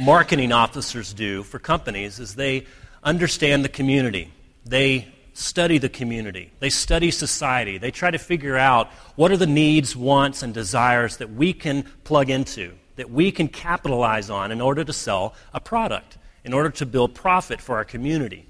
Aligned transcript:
marketing 0.00 0.50
officers 0.50 1.12
do 1.12 1.42
for 1.42 1.58
companies 1.58 2.18
is 2.18 2.34
they 2.34 2.66
understand 3.04 3.64
the 3.64 3.68
community. 3.68 4.32
They 4.64 5.08
study 5.34 5.78
the 5.78 5.88
community. 5.88 6.50
They 6.58 6.70
study 6.70 7.10
society. 7.10 7.78
They 7.78 7.90
try 7.90 8.10
to 8.10 8.18
figure 8.18 8.56
out 8.56 8.88
what 9.16 9.30
are 9.30 9.36
the 9.36 9.46
needs, 9.46 9.94
wants, 9.94 10.42
and 10.42 10.52
desires 10.52 11.18
that 11.18 11.30
we 11.30 11.52
can 11.52 11.84
plug 12.04 12.30
into, 12.30 12.72
that 12.96 13.10
we 13.10 13.30
can 13.30 13.48
capitalize 13.48 14.30
on 14.30 14.50
in 14.50 14.60
order 14.60 14.84
to 14.84 14.92
sell 14.92 15.34
a 15.52 15.60
product, 15.60 16.18
in 16.44 16.52
order 16.52 16.70
to 16.70 16.86
build 16.86 17.14
profit 17.14 17.60
for 17.60 17.76
our 17.76 17.84
community. 17.84 18.46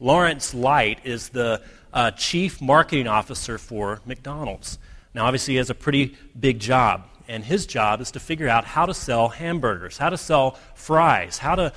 Lawrence 0.00 0.54
Light 0.54 1.00
is 1.04 1.30
the 1.30 1.62
uh, 1.92 2.10
chief 2.12 2.60
marketing 2.60 3.08
officer 3.08 3.58
for 3.58 4.00
McDonald's. 4.04 4.78
Now, 5.14 5.26
obviously, 5.26 5.54
he 5.54 5.58
has 5.58 5.70
a 5.70 5.74
pretty 5.74 6.16
big 6.38 6.60
job, 6.60 7.04
and 7.28 7.44
his 7.44 7.66
job 7.66 8.00
is 8.00 8.10
to 8.12 8.20
figure 8.20 8.48
out 8.48 8.64
how 8.64 8.86
to 8.86 8.94
sell 8.94 9.28
hamburgers, 9.28 9.98
how 9.98 10.10
to 10.10 10.16
sell 10.16 10.58
fries, 10.74 11.38
how 11.38 11.54
to 11.54 11.72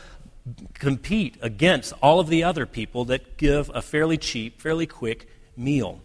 compete 0.74 1.38
against 1.42 1.94
all 2.02 2.20
of 2.20 2.28
the 2.28 2.44
other 2.44 2.66
people 2.66 3.06
that 3.06 3.38
give 3.38 3.70
a 3.74 3.82
fairly 3.82 4.18
cheap, 4.18 4.60
fairly 4.60 4.88
quick 4.88 5.28
meal. 5.56 6.00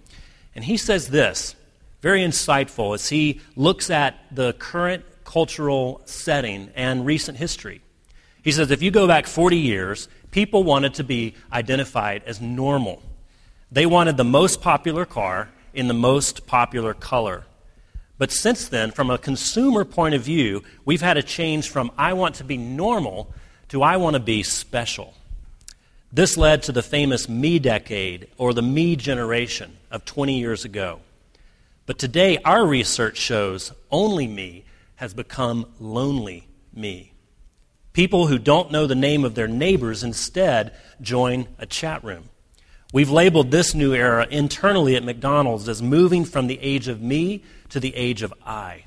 And 0.55 0.65
he 0.65 0.77
says 0.77 1.09
this, 1.09 1.55
very 2.03 2.21
insightful, 2.21 2.95
as 2.95 3.09
he 3.09 3.41
looks 3.55 3.89
at 3.89 4.19
the 4.31 4.53
current 4.55 5.05
cultural 5.25 6.03
setting 6.05 6.71
and 6.75 7.07
recent 7.07 7.39
history. 7.39 7.81
He 8.43 8.53
says 8.53 8.71
if 8.71 8.83
you 8.83 8.91
go 8.91 9.07
back 9.07 9.27
40 9.27 9.57
years, 9.57 10.09
people 10.31 10.63
wanted 10.63 10.95
to 10.95 11.05
be 11.05 11.35
identified 11.53 12.23
as 12.27 12.41
normal. 12.41 13.03
They 13.73 13.87
wanted 13.87 14.17
the 14.17 14.25
most 14.25 14.61
popular 14.61 15.05
car 15.05 15.51
in 15.75 15.89
the 15.89 15.95
most 15.95 16.47
popular 16.47 16.95
color. 16.95 17.45
But 18.19 18.33
since 18.33 18.69
then, 18.69 18.93
from 18.93 19.11
a 19.11 19.19
consumer 19.19 19.85
point 19.85 20.15
of 20.15 20.23
view, 20.23 20.63
we've 20.85 21.03
had 21.03 21.17
a 21.17 21.23
change 21.23 21.69
from 21.69 21.91
I 21.99 22.15
want 22.15 22.37
to 22.37 22.45
be 22.45 22.57
normal 22.57 23.33
to 23.69 23.83
I 23.83 23.97
want 23.97 24.15
to 24.15 24.21
be 24.21 24.43
special. 24.43 25.15
This 26.13 26.37
led 26.37 26.63
to 26.65 26.73
the 26.73 26.83
famous 26.83 27.29
me 27.29 27.59
decade 27.59 28.29
or 28.39 28.55
the 28.55 28.63
me 28.63 28.97
generation 28.97 29.77
of 29.91 30.05
20 30.05 30.39
years 30.39 30.65
ago. 30.65 31.01
But 31.85 31.99
today, 31.99 32.39
our 32.39 32.67
research 32.67 33.19
shows 33.19 33.73
only 33.91 34.27
me 34.27 34.65
has 34.97 35.13
become 35.13 35.67
lonely 35.79 36.49
me. 36.73 37.13
People 37.93 38.27
who 38.27 38.39
don't 38.39 38.71
know 38.71 38.87
the 38.87 38.95
name 38.95 39.25
of 39.25 39.35
their 39.35 39.49
neighbors 39.49 40.03
instead 40.03 40.75
join 41.01 41.49
a 41.59 41.67
chat 41.67 42.03
room. 42.03 42.29
We've 42.93 43.11
labeled 43.11 43.51
this 43.51 43.75
new 43.75 43.95
era 43.95 44.27
internally 44.31 44.97
at 44.97 45.05
McDonald's 45.05 45.69
as 45.69 45.83
moving 45.83 46.25
from 46.25 46.47
the 46.47 46.59
age 46.61 46.89
of 46.89 47.03
me 47.03 47.43
to 47.71 47.81
the 47.81 47.95
age 47.95 48.23
of 48.23 48.33
I. 48.45 48.85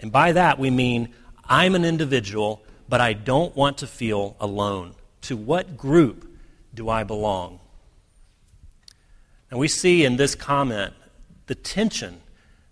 And 0.00 0.12
by 0.12 0.32
that, 0.32 0.58
we 0.58 0.70
mean 0.70 1.14
I'm 1.48 1.74
an 1.74 1.84
individual 1.84 2.62
but 2.88 3.00
I 3.00 3.12
don't 3.12 3.54
want 3.54 3.78
to 3.78 3.86
feel 3.86 4.36
alone. 4.40 4.94
To 5.22 5.36
what 5.36 5.76
group 5.76 6.28
do 6.74 6.88
I 6.88 7.04
belong? 7.04 7.60
And 9.50 9.60
we 9.60 9.68
see 9.68 10.04
in 10.04 10.16
this 10.16 10.34
comment 10.34 10.94
the 11.46 11.54
tension 11.54 12.20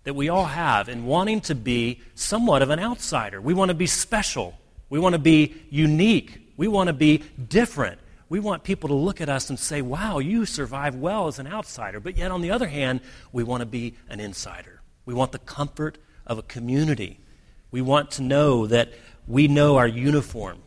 that 0.03 0.15
we 0.15 0.29
all 0.29 0.45
have 0.45 0.89
in 0.89 1.05
wanting 1.05 1.41
to 1.41 1.55
be 1.55 2.01
somewhat 2.15 2.61
of 2.61 2.69
an 2.69 2.79
outsider. 2.79 3.41
We 3.41 3.53
want 3.53 3.69
to 3.69 3.75
be 3.75 3.87
special. 3.87 4.57
We 4.89 4.99
want 4.99 5.13
to 5.13 5.19
be 5.19 5.55
unique. 5.69 6.53
We 6.55 6.67
want 6.67 6.87
to 6.87 6.93
be 6.93 7.23
different. 7.49 7.99
We 8.29 8.39
want 8.39 8.63
people 8.63 8.89
to 8.89 8.95
look 8.95 9.21
at 9.21 9.29
us 9.29 9.49
and 9.49 9.59
say, 9.59 9.81
wow, 9.81 10.19
you 10.19 10.45
survive 10.45 10.95
well 10.95 11.27
as 11.27 11.39
an 11.39 11.47
outsider. 11.47 11.99
But 11.99 12.17
yet, 12.17 12.31
on 12.31 12.41
the 12.41 12.51
other 12.51 12.67
hand, 12.67 13.01
we 13.31 13.43
want 13.43 13.61
to 13.61 13.65
be 13.65 13.95
an 14.09 14.19
insider. 14.19 14.76
We 15.07 15.13
want 15.13 15.31
the 15.31 15.39
comfort 15.39 15.97
of 16.25 16.37
a 16.37 16.41
community. 16.43 17.17
We 17.71 17.81
want 17.81 18.11
to 18.11 18.21
know 18.21 18.67
that 18.67 18.91
we 19.25 19.47
know 19.47 19.77
our 19.77 19.87
uniform. 19.87 20.59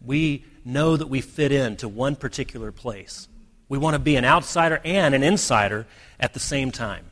We 0.00 0.44
know 0.64 0.96
that 0.96 1.08
we 1.08 1.20
fit 1.20 1.50
into 1.50 1.88
one 1.88 2.14
particular 2.14 2.70
place. 2.70 3.26
We 3.68 3.76
want 3.76 3.94
to 3.94 3.98
be 3.98 4.14
an 4.14 4.24
outsider 4.24 4.80
and 4.84 5.16
an 5.16 5.24
insider 5.24 5.84
at 6.20 6.32
the 6.32 6.38
same 6.38 6.70
time. 6.70 7.06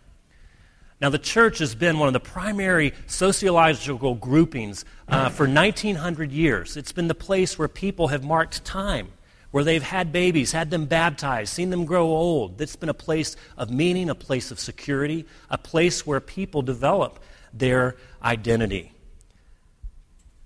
Now, 1.01 1.11
the 1.11 1.19
church 1.19 1.58
has 1.58 1.75
been 1.75 1.98
one 1.98 2.07
of 2.07 2.13
the 2.13 2.20
primary 2.20 2.95
sociological 3.08 4.14
groupings 4.14 4.85
uh, 5.08 5.29
for 5.29 5.48
1900 5.48 6.30
years. 6.30 6.77
It's 6.77 6.92
been 6.92 7.08
the 7.08 7.14
place 7.17 7.58
where 7.58 7.69
people 7.69 8.08
have 8.08 8.23
marked 8.23 8.64
time, 8.64 9.08
where 9.56 9.64
they've 9.64 9.83
had 9.83 10.12
babies, 10.12 10.52
had 10.52 10.70
them 10.70 10.84
baptized, 10.84 11.50
seen 11.50 11.70
them 11.70 11.86
grow 11.86 12.08
old. 12.08 12.61
It's 12.61 12.77
been 12.77 12.90
a 12.90 12.92
place 12.92 13.36
of 13.56 13.70
meaning, 13.70 14.11
a 14.11 14.14
place 14.14 14.50
of 14.50 14.61
security, 14.61 15.24
a 15.48 15.56
place 15.56 16.06
where 16.06 16.20
people 16.20 16.61
develop 16.61 17.20
their 17.55 17.96
identity. 18.22 18.92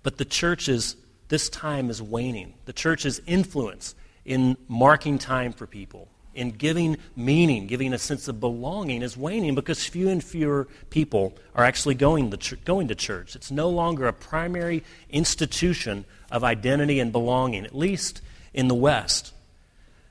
But 0.04 0.19
the 0.19 0.25
church's, 0.25 0.94
this 1.26 1.49
time 1.49 1.91
is 1.91 2.00
waning. 2.00 2.54
The 2.66 2.72
church's 2.72 3.20
influence 3.26 3.97
in 4.25 4.56
marking 4.69 5.19
time 5.19 5.54
for 5.54 5.66
people, 5.66 6.06
in 6.32 6.53
giving 6.53 6.97
meaning, 7.16 7.66
giving 7.66 7.93
a 7.93 7.99
sense 7.99 8.28
of 8.28 8.38
belonging 8.38 9.03
is 9.03 9.16
waning 9.16 9.56
because 9.56 9.84
fewer 9.84 10.12
and 10.12 10.22
fewer 10.22 10.69
people 10.91 11.37
are 11.56 11.65
actually 11.65 11.97
going, 11.97 12.31
to 12.31 12.56
going 12.59 12.87
to 12.87 12.94
church. 12.94 13.34
It's 13.34 13.50
no 13.50 13.70
longer 13.70 14.06
a 14.06 14.12
primary 14.12 14.84
institution 15.09 16.04
of 16.31 16.44
identity 16.44 17.00
and 17.00 17.10
belonging, 17.10 17.65
at 17.65 17.75
least 17.75 18.22
in 18.53 18.69
the 18.69 18.75
West. 18.75 19.33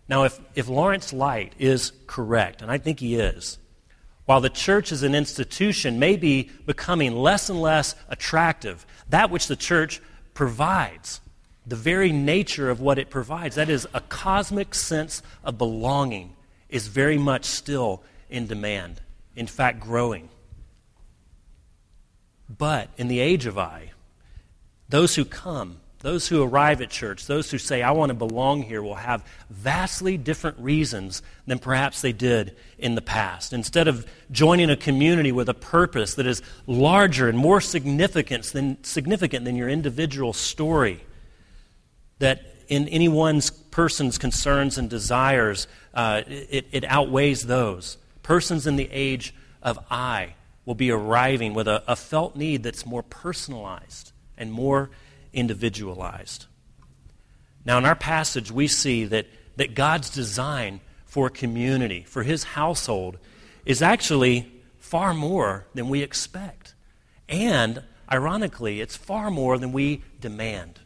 Now, 0.08 0.24
if, 0.24 0.40
if 0.56 0.68
Lawrence 0.68 1.14
Light 1.14 1.54
is 1.60 1.92
correct, 2.08 2.62
and 2.62 2.72
I 2.72 2.78
think 2.78 3.00
he 3.00 3.16
is, 3.16 3.58
while 4.26 4.42
the 4.42 4.50
church 4.50 4.92
as 4.92 5.04
an 5.04 5.16
institution 5.16 6.00
may 6.00 6.16
be 6.16 6.50
becoming 6.66 7.16
less 7.16 7.50
and 7.50 7.62
less 7.62 7.96
attractive, 8.10 8.86
that 9.10 9.32
which 9.32 9.48
the 9.48 9.56
church 9.56 10.02
provides, 10.34 11.22
the 11.66 11.76
very 11.76 12.12
nature 12.12 12.70
of 12.70 12.80
what 12.80 12.98
it 12.98 13.10
provides, 13.10 13.56
that 13.56 13.70
is, 13.70 13.88
a 13.94 14.02
cosmic 14.02 14.74
sense 14.74 15.22
of 15.44 15.58
belonging, 15.58 16.36
is 16.70 16.88
very 16.88 17.18
much 17.18 17.46
still 17.46 18.04
in 18.30 18.48
demand. 18.48 19.02
In 19.36 19.48
fact, 19.48 19.80
growing. 19.80 20.30
But 22.50 22.90
in 22.98 23.08
the 23.08 23.20
age 23.20 23.46
of 23.46 23.58
I, 23.58 23.92
those 24.90 25.16
who 25.16 25.26
come 25.26 25.79
those 26.02 26.30
who 26.30 26.42
arrive 26.42 26.82
at 26.82 26.90
church, 26.90 27.26
those 27.28 27.52
who 27.52 27.58
say, 27.58 27.82
I 27.82 27.92
want 27.92 28.10
to 28.10 28.14
belong 28.14 28.62
here, 28.62 28.82
will 28.82 28.96
have 28.96 29.24
vastly 29.50 30.18
different 30.18 30.58
reasons 30.58 31.22
than 31.46 31.60
perhaps 31.60 32.02
they 32.02 32.14
did 32.14 32.56
in 32.78 32.96
the 32.96 33.02
past. 33.02 33.52
Instead 33.52 33.90
of 33.90 34.08
joining 34.32 34.70
a 34.70 34.78
community 34.78 35.34
with 35.34 35.50
a 35.50 35.54
purpose 35.54 36.16
that 36.16 36.26
is 36.26 36.42
larger 36.66 37.28
and 37.28 37.38
more 37.38 37.60
significant 37.60 38.46
than, 38.46 38.82
significant 38.84 39.44
than 39.44 39.58
your 39.58 39.68
individual 39.68 40.32
story, 40.32 41.04
that 42.20 42.46
in 42.70 42.88
any 42.88 43.10
one 43.10 43.42
person's 43.72 44.18
concerns 44.18 44.78
and 44.78 44.90
desires, 44.90 45.68
uh, 45.94 46.22
it, 46.28 46.68
it 46.72 46.86
outweighs 46.86 47.44
those. 47.44 47.98
Persons 48.24 48.66
in 48.68 48.78
the 48.78 48.88
age 48.90 49.34
of 49.62 49.78
I 49.92 50.36
will 50.66 50.76
be 50.76 50.92
arriving 50.92 51.54
with 51.54 51.68
a, 51.68 51.84
a 51.92 51.96
felt 51.98 52.38
need 52.38 52.64
that's 52.64 52.86
more 52.86 53.04
personalized 53.04 54.14
and 54.38 54.52
more 54.52 54.92
individualized. 55.34 56.46
Now, 57.66 57.78
in 57.78 57.86
our 57.86 57.96
passage, 57.96 58.52
we 58.52 58.68
see 58.68 59.06
that, 59.06 59.28
that 59.58 59.76
God's 59.76 60.10
design 60.10 60.80
for 61.06 61.30
community, 61.30 62.04
for 62.08 62.24
his 62.24 62.44
household, 62.44 63.18
is 63.66 63.82
actually 63.82 64.52
far 64.78 65.14
more 65.14 65.66
than 65.74 65.90
we 65.90 66.02
expect. 66.02 66.74
And, 67.28 67.84
ironically, 68.12 68.82
it's 68.82 68.96
far 68.96 69.30
more 69.30 69.58
than 69.58 69.72
we 69.72 70.04
demand. 70.20 70.80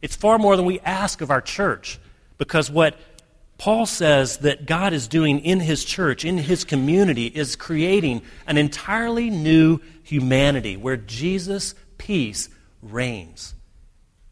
It's 0.00 0.16
far 0.16 0.38
more 0.38 0.56
than 0.56 0.64
we 0.64 0.80
ask 0.80 1.20
of 1.20 1.30
our 1.30 1.40
church. 1.40 1.98
Because 2.38 2.70
what 2.70 2.96
Paul 3.58 3.86
says 3.86 4.38
that 4.38 4.66
God 4.66 4.92
is 4.92 5.08
doing 5.08 5.40
in 5.40 5.60
his 5.60 5.84
church, 5.84 6.24
in 6.24 6.38
his 6.38 6.64
community, 6.64 7.26
is 7.26 7.56
creating 7.56 8.22
an 8.46 8.58
entirely 8.58 9.30
new 9.30 9.80
humanity 10.02 10.76
where 10.76 10.96
Jesus' 10.96 11.74
peace 11.98 12.48
reigns. 12.82 13.55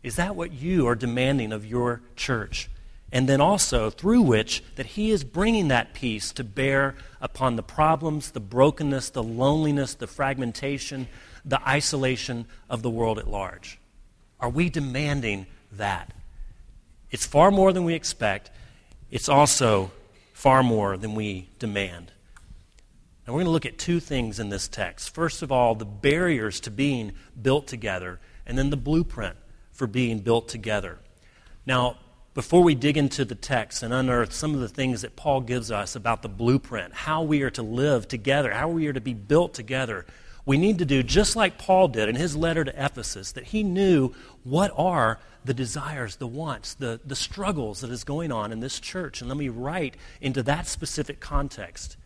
Is 0.05 0.17
that 0.17 0.37
what 0.37 0.53
you 0.53 0.87
are 0.87 0.95
demanding 0.95 1.51
of 1.51 1.65
your 1.65 2.03
church? 2.15 2.69
And 3.11 3.27
then 3.27 3.41
also 3.41 3.89
through 3.89 4.21
which 4.21 4.63
that 4.77 4.85
He 4.85 5.11
is 5.11 5.25
bringing 5.25 5.69
that 5.69 5.95
peace 5.95 6.31
to 6.33 6.45
bear 6.45 6.95
upon 7.23 7.57
the 7.57 7.63
problems, 7.63 8.33
the 8.33 8.41
brokenness, 8.41 9.11
the 9.11 9.23
loneliness, 9.23 9.95
the 9.95 10.07
fragmentation, 10.07 11.09
the 11.43 11.67
isolation 11.67 12.45
of 12.69 12.83
the 12.83 12.91
world 12.91 13.19
at 13.19 13.29
large. 13.29 13.79
Are 14.41 14.51
we 14.51 14.69
demanding 14.69 15.47
that? 15.73 16.13
It's 17.11 17.25
far 17.25 17.51
more 17.51 17.73
than 17.73 17.85
we 17.85 17.95
expect. 17.95 18.51
It's 19.11 19.29
also 19.29 19.91
far 20.35 20.63
more 20.63 20.99
than 20.99 21.15
we 21.15 21.49
demand. 21.59 22.13
And 23.25 23.35
we're 23.35 23.41
going 23.41 23.47
to 23.47 23.53
look 23.53 23.65
at 23.65 23.79
two 23.79 24.01
things 24.01 24.39
in 24.39 24.51
this 24.51 24.69
text. 24.69 25.15
First 25.15 25.41
of 25.41 25.51
all, 25.51 25.75
the 25.75 25.87
barriers 25.87 26.61
to 26.61 26.71
being 26.71 27.13
built 27.41 27.67
together, 27.67 28.21
and 28.45 28.59
then 28.59 28.69
the 28.69 28.77
blueprint 28.77 29.37
for 29.75 29.87
being 29.87 30.21
built 30.21 30.49
together. 30.49 30.99
Now, 31.67 31.99
before 32.33 32.65
we 32.65 32.75
dig 32.75 32.97
into 32.97 33.25
the 33.25 33.37
text 33.37 33.83
and 33.85 33.95
unearth 33.95 34.33
some 34.33 34.55
of 34.55 34.61
the 34.61 34.69
things 34.69 35.03
that 35.03 35.15
Paul 35.15 35.41
gives 35.43 35.71
us 35.71 35.95
about 35.95 36.23
the 36.23 36.29
blueprint, 36.29 36.93
how 36.93 37.23
we 37.23 37.43
are 37.43 37.51
to 37.51 37.63
live 37.63 38.09
together, 38.09 38.53
how 38.53 38.69
we 38.69 38.89
are 38.89 38.93
to 38.93 39.01
be 39.01 39.15
built 39.15 39.55
together, 39.55 40.05
We 40.47 40.59
need 40.59 40.79
to 40.79 40.85
do 40.85 41.03
just 41.03 41.37
like 41.37 41.59
Paul 41.59 41.89
did 41.89 42.09
in 42.09 42.17
his 42.17 42.37
letter 42.37 42.65
to 42.65 42.85
Ephesus, 42.85 43.33
that 43.33 43.45
he 43.45 43.63
knew 43.63 44.13
what 44.43 44.73
are 44.77 45.19
the 45.45 45.55
desires, 45.55 46.17
the 46.17 46.27
wants, 46.27 46.75
the, 46.75 47.01
the 47.05 47.17
struggles 47.17 47.81
that 47.81 47.91
is 47.91 48.05
going 48.05 48.33
on 48.33 48.53
in 48.53 48.61
this 48.61 48.79
church. 48.79 49.21
And 49.21 49.29
let 49.29 49.39
me 49.39 49.49
write 49.49 49.97
into 50.21 50.43
that 50.43 50.67
specific 50.67 51.21
context. 51.21 51.97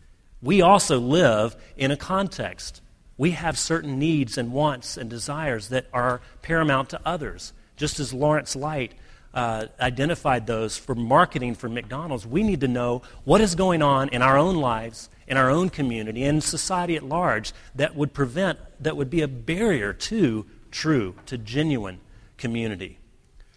We 0.41 0.61
also 0.61 0.99
live 0.99 1.55
in 1.75 1.91
a 1.91 1.97
context. 1.97 2.81
We 3.17 3.31
have 3.31 3.57
certain 3.57 3.99
needs 3.99 4.37
and 4.37 4.53
wants 4.53 4.95
and 4.95 5.09
desires 5.09 5.69
that 5.69 5.87
are 5.91 6.21
paramount 6.41 6.89
to 6.91 7.01
others. 7.05 7.51
Just 7.79 8.01
as 8.01 8.13
Lawrence 8.13 8.57
Light 8.57 8.91
uh, 9.33 9.67
identified 9.79 10.45
those 10.45 10.77
for 10.77 10.95
marketing 10.95 11.55
for 11.55 11.69
McDonald's, 11.69 12.27
we 12.27 12.43
need 12.43 12.59
to 12.59 12.67
know 12.67 13.03
what 13.23 13.39
is 13.39 13.55
going 13.55 13.81
on 13.81 14.09
in 14.09 14.21
our 14.21 14.37
own 14.37 14.57
lives, 14.57 15.09
in 15.29 15.37
our 15.37 15.49
own 15.49 15.69
community, 15.69 16.25
and 16.25 16.43
society 16.43 16.97
at 16.97 17.03
large 17.03 17.53
that 17.75 17.95
would 17.95 18.13
prevent, 18.13 18.59
that 18.81 18.97
would 18.97 19.09
be 19.09 19.21
a 19.21 19.29
barrier 19.29 19.93
to 19.93 20.45
true, 20.71 21.15
to 21.25 21.37
genuine 21.37 22.01
community. 22.37 22.99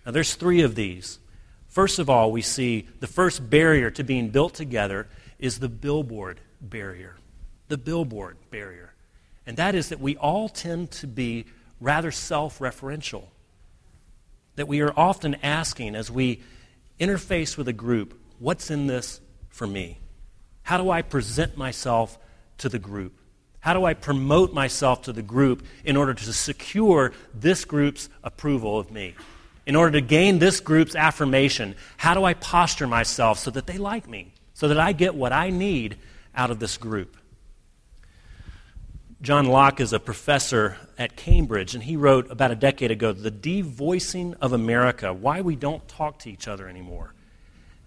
Now, 0.06 0.12
there's 0.12 0.36
three 0.36 0.62
of 0.62 0.76
these. 0.76 1.18
First 1.66 1.98
of 1.98 2.08
all, 2.08 2.30
we 2.30 2.42
see 2.42 2.86
the 3.00 3.08
first 3.08 3.50
barrier 3.50 3.90
to 3.90 4.04
being 4.04 4.28
built 4.28 4.54
together 4.54 5.08
is 5.40 5.58
the 5.58 5.68
billboard 5.68 6.38
barrier. 6.60 7.16
The 7.66 7.78
billboard 7.78 8.36
barrier. 8.52 8.94
And 9.48 9.56
that 9.56 9.74
is 9.74 9.88
that 9.88 9.98
we 9.98 10.16
all 10.16 10.48
tend 10.48 10.92
to 10.92 11.08
be 11.08 11.46
rather 11.80 12.12
self 12.12 12.60
referential 12.60 13.24
that 14.56 14.68
we 14.68 14.80
are 14.80 14.92
often 14.96 15.36
asking 15.42 15.94
as 15.94 16.10
we 16.10 16.40
interface 17.00 17.56
with 17.56 17.68
a 17.68 17.72
group 17.72 18.18
what's 18.38 18.70
in 18.70 18.86
this 18.86 19.20
for 19.48 19.66
me? 19.66 19.98
How 20.62 20.76
do 20.76 20.90
I 20.90 21.02
present 21.02 21.56
myself 21.56 22.18
to 22.58 22.68
the 22.68 22.78
group? 22.78 23.18
How 23.60 23.74
do 23.74 23.84
I 23.84 23.94
promote 23.94 24.52
myself 24.52 25.02
to 25.02 25.12
the 25.12 25.22
group 25.22 25.64
in 25.84 25.96
order 25.96 26.14
to 26.14 26.32
secure 26.32 27.12
this 27.32 27.64
group's 27.64 28.08
approval 28.24 28.78
of 28.78 28.90
me? 28.90 29.14
In 29.66 29.76
order 29.76 29.92
to 29.92 30.00
gain 30.00 30.40
this 30.40 30.58
group's 30.58 30.96
affirmation, 30.96 31.76
how 31.96 32.14
do 32.14 32.24
I 32.24 32.34
posture 32.34 32.88
myself 32.88 33.38
so 33.38 33.52
that 33.52 33.68
they 33.68 33.78
like 33.78 34.08
me, 34.08 34.32
so 34.54 34.66
that 34.66 34.80
I 34.80 34.92
get 34.92 35.14
what 35.14 35.32
I 35.32 35.50
need 35.50 35.96
out 36.34 36.50
of 36.50 36.58
this 36.58 36.76
group? 36.76 37.16
John 39.22 39.46
Locke 39.46 39.78
is 39.78 39.92
a 39.92 40.00
professor 40.00 40.76
at 40.98 41.14
Cambridge, 41.14 41.76
and 41.76 41.84
he 41.84 41.94
wrote 41.94 42.28
about 42.28 42.50
a 42.50 42.56
decade 42.56 42.90
ago, 42.90 43.12
The 43.12 43.30
Devoicing 43.30 44.34
of 44.40 44.52
America 44.52 45.12
Why 45.12 45.42
We 45.42 45.54
Don't 45.54 45.86
Talk 45.86 46.18
to 46.20 46.30
Each 46.30 46.48
Other 46.48 46.68
Anymore. 46.68 47.14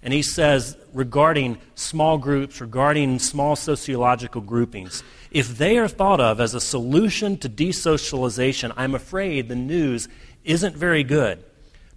And 0.02 0.14
he 0.14 0.22
says, 0.22 0.78
regarding 0.94 1.58
small 1.74 2.18
groups, 2.18 2.62
regarding 2.62 3.20
small 3.20 3.58
sociological 3.58 4.40
groupings, 4.40 5.04
if 5.30 5.58
they 5.58 5.78
are 5.78 5.90
thought 5.90 6.22
of 6.22 6.40
as 6.40 6.54
a 6.54 6.62
solution 6.62 7.36
to 7.40 7.50
desocialization, 7.50 8.72
I'm 8.78 8.96
afraid 8.96 9.50
the 9.50 9.56
news 9.56 10.08
isn't 10.46 10.78
very 10.78 11.04
good. 11.04 11.44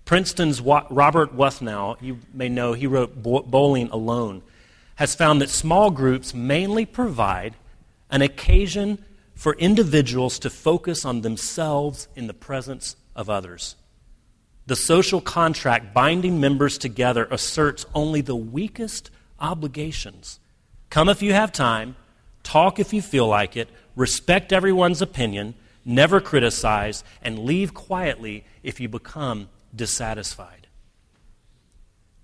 Princeton's 0.04 0.60
Robert 0.60 1.36
Wuthnow, 1.36 1.96
you 2.02 2.18
may 2.34 2.48
know, 2.48 2.72
he 2.72 2.88
wrote 2.88 3.22
Bowling 3.22 3.88
Alone, 3.90 4.42
has 4.96 5.14
found 5.14 5.40
that 5.40 5.48
small 5.48 5.92
groups 5.92 6.34
mainly 6.34 6.84
provide 6.84 7.54
an 8.10 8.22
occasion 8.22 9.04
for 9.38 9.52
individuals 9.54 10.40
to 10.40 10.50
focus 10.50 11.04
on 11.04 11.20
themselves 11.20 12.08
in 12.16 12.26
the 12.26 12.34
presence 12.34 12.96
of 13.14 13.30
others. 13.30 13.76
The 14.66 14.74
social 14.74 15.20
contract 15.20 15.94
binding 15.94 16.40
members 16.40 16.76
together 16.76 17.28
asserts 17.30 17.86
only 17.94 18.20
the 18.20 18.34
weakest 18.34 19.12
obligations. 19.38 20.40
Come 20.90 21.08
if 21.08 21.22
you 21.22 21.34
have 21.34 21.52
time, 21.52 21.94
talk 22.42 22.80
if 22.80 22.92
you 22.92 23.00
feel 23.00 23.28
like 23.28 23.56
it, 23.56 23.68
respect 23.94 24.52
everyone's 24.52 25.00
opinion, 25.00 25.54
never 25.84 26.20
criticize, 26.20 27.04
and 27.22 27.38
leave 27.38 27.74
quietly 27.74 28.44
if 28.64 28.80
you 28.80 28.88
become 28.88 29.48
dissatisfied. 29.72 30.66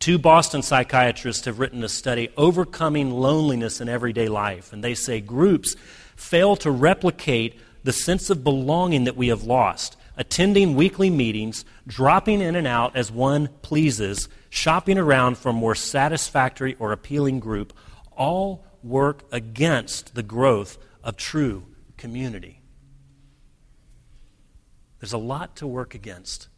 Two 0.00 0.18
Boston 0.18 0.62
psychiatrists 0.62 1.44
have 1.44 1.60
written 1.60 1.84
a 1.84 1.88
study, 1.88 2.28
Overcoming 2.36 3.12
Loneliness 3.12 3.80
in 3.80 3.88
Everyday 3.88 4.26
Life, 4.26 4.72
and 4.72 4.82
they 4.82 4.94
say 4.94 5.20
groups 5.20 5.76
fail 6.16 6.56
to 6.56 6.70
replicate 6.70 7.58
the 7.82 7.92
sense 7.92 8.30
of 8.30 8.44
belonging 8.44 9.04
that 9.04 9.16
we 9.16 9.28
have 9.28 9.44
lost. 9.44 9.96
Attending 10.16 10.76
weekly 10.76 11.10
meetings, 11.10 11.64
dropping 11.86 12.40
in 12.40 12.54
and 12.54 12.66
out 12.66 12.94
as 12.94 13.10
one 13.10 13.48
pleases, 13.62 14.28
shopping 14.48 14.96
around 14.96 15.36
for 15.36 15.48
a 15.48 15.52
more 15.52 15.74
satisfactory 15.74 16.76
or 16.78 16.92
appealing 16.92 17.40
group, 17.40 17.72
all 18.16 18.64
work 18.82 19.24
against 19.32 20.14
the 20.14 20.22
growth 20.22 20.78
of 21.02 21.16
true 21.16 21.64
community. 21.96 22.60
There's 25.00 25.12
a 25.12 25.18
lot 25.18 25.56
to 25.56 25.66
work 25.66 25.94
against. 25.94 26.48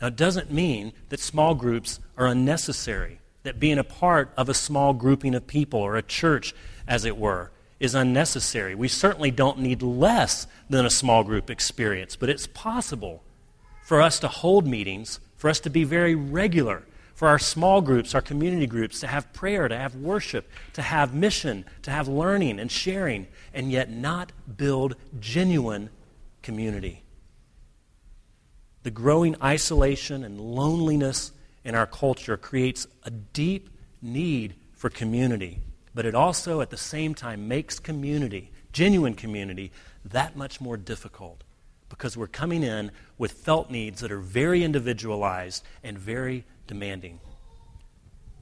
Now, 0.00 0.06
it 0.06 0.16
doesn't 0.16 0.50
mean 0.50 0.92
that 1.08 1.20
small 1.20 1.54
groups 1.54 1.98
are 2.16 2.26
unnecessary, 2.26 3.20
that 3.42 3.60
being 3.60 3.78
a 3.78 3.84
part 3.84 4.32
of 4.36 4.48
a 4.48 4.54
small 4.54 4.92
grouping 4.92 5.34
of 5.34 5.46
people 5.46 5.80
or 5.80 5.96
a 5.96 6.02
church, 6.02 6.54
as 6.86 7.04
it 7.04 7.18
were, 7.18 7.50
is 7.80 7.94
unnecessary. 7.94 8.74
We 8.74 8.88
certainly 8.88 9.30
don't 9.30 9.58
need 9.58 9.82
less 9.82 10.46
than 10.68 10.84
a 10.84 10.90
small 10.90 11.24
group 11.24 11.50
experience, 11.50 12.14
but 12.14 12.28
it's 12.28 12.46
possible 12.46 13.24
for 13.82 14.02
us 14.02 14.20
to 14.20 14.28
hold 14.28 14.66
meetings, 14.66 15.18
for 15.36 15.48
us 15.48 15.58
to 15.60 15.70
be 15.70 15.82
very 15.82 16.14
regular, 16.14 16.84
for 17.14 17.26
our 17.26 17.38
small 17.38 17.80
groups, 17.80 18.14
our 18.14 18.20
community 18.20 18.66
groups, 18.66 19.00
to 19.00 19.06
have 19.06 19.32
prayer, 19.32 19.66
to 19.66 19.76
have 19.76 19.96
worship, 19.96 20.48
to 20.74 20.82
have 20.82 21.14
mission, 21.14 21.64
to 21.82 21.90
have 21.90 22.06
learning 22.06 22.60
and 22.60 22.70
sharing, 22.70 23.26
and 23.52 23.72
yet 23.72 23.90
not 23.90 24.30
build 24.56 24.94
genuine 25.18 25.88
community. 26.42 27.02
The 28.82 28.90
growing 28.90 29.36
isolation 29.42 30.22
and 30.22 30.40
loneliness 30.40 31.32
in 31.64 31.74
our 31.74 31.86
culture 31.86 32.36
creates 32.36 32.86
a 33.02 33.10
deep 33.10 33.70
need 34.00 34.54
for 34.72 34.88
community 34.88 35.60
but 35.94 36.06
it 36.06 36.14
also 36.14 36.60
at 36.60 36.70
the 36.70 36.76
same 36.76 37.14
time 37.14 37.48
makes 37.48 37.78
community, 37.78 38.50
genuine 38.72 39.14
community, 39.14 39.72
that 40.04 40.36
much 40.36 40.60
more 40.60 40.76
difficult 40.76 41.44
because 41.88 42.16
we're 42.16 42.26
coming 42.26 42.62
in 42.62 42.90
with 43.18 43.32
felt 43.32 43.70
needs 43.70 44.00
that 44.00 44.12
are 44.12 44.20
very 44.20 44.64
individualized 44.64 45.64
and 45.82 45.98
very 45.98 46.44
demanding. 46.66 47.20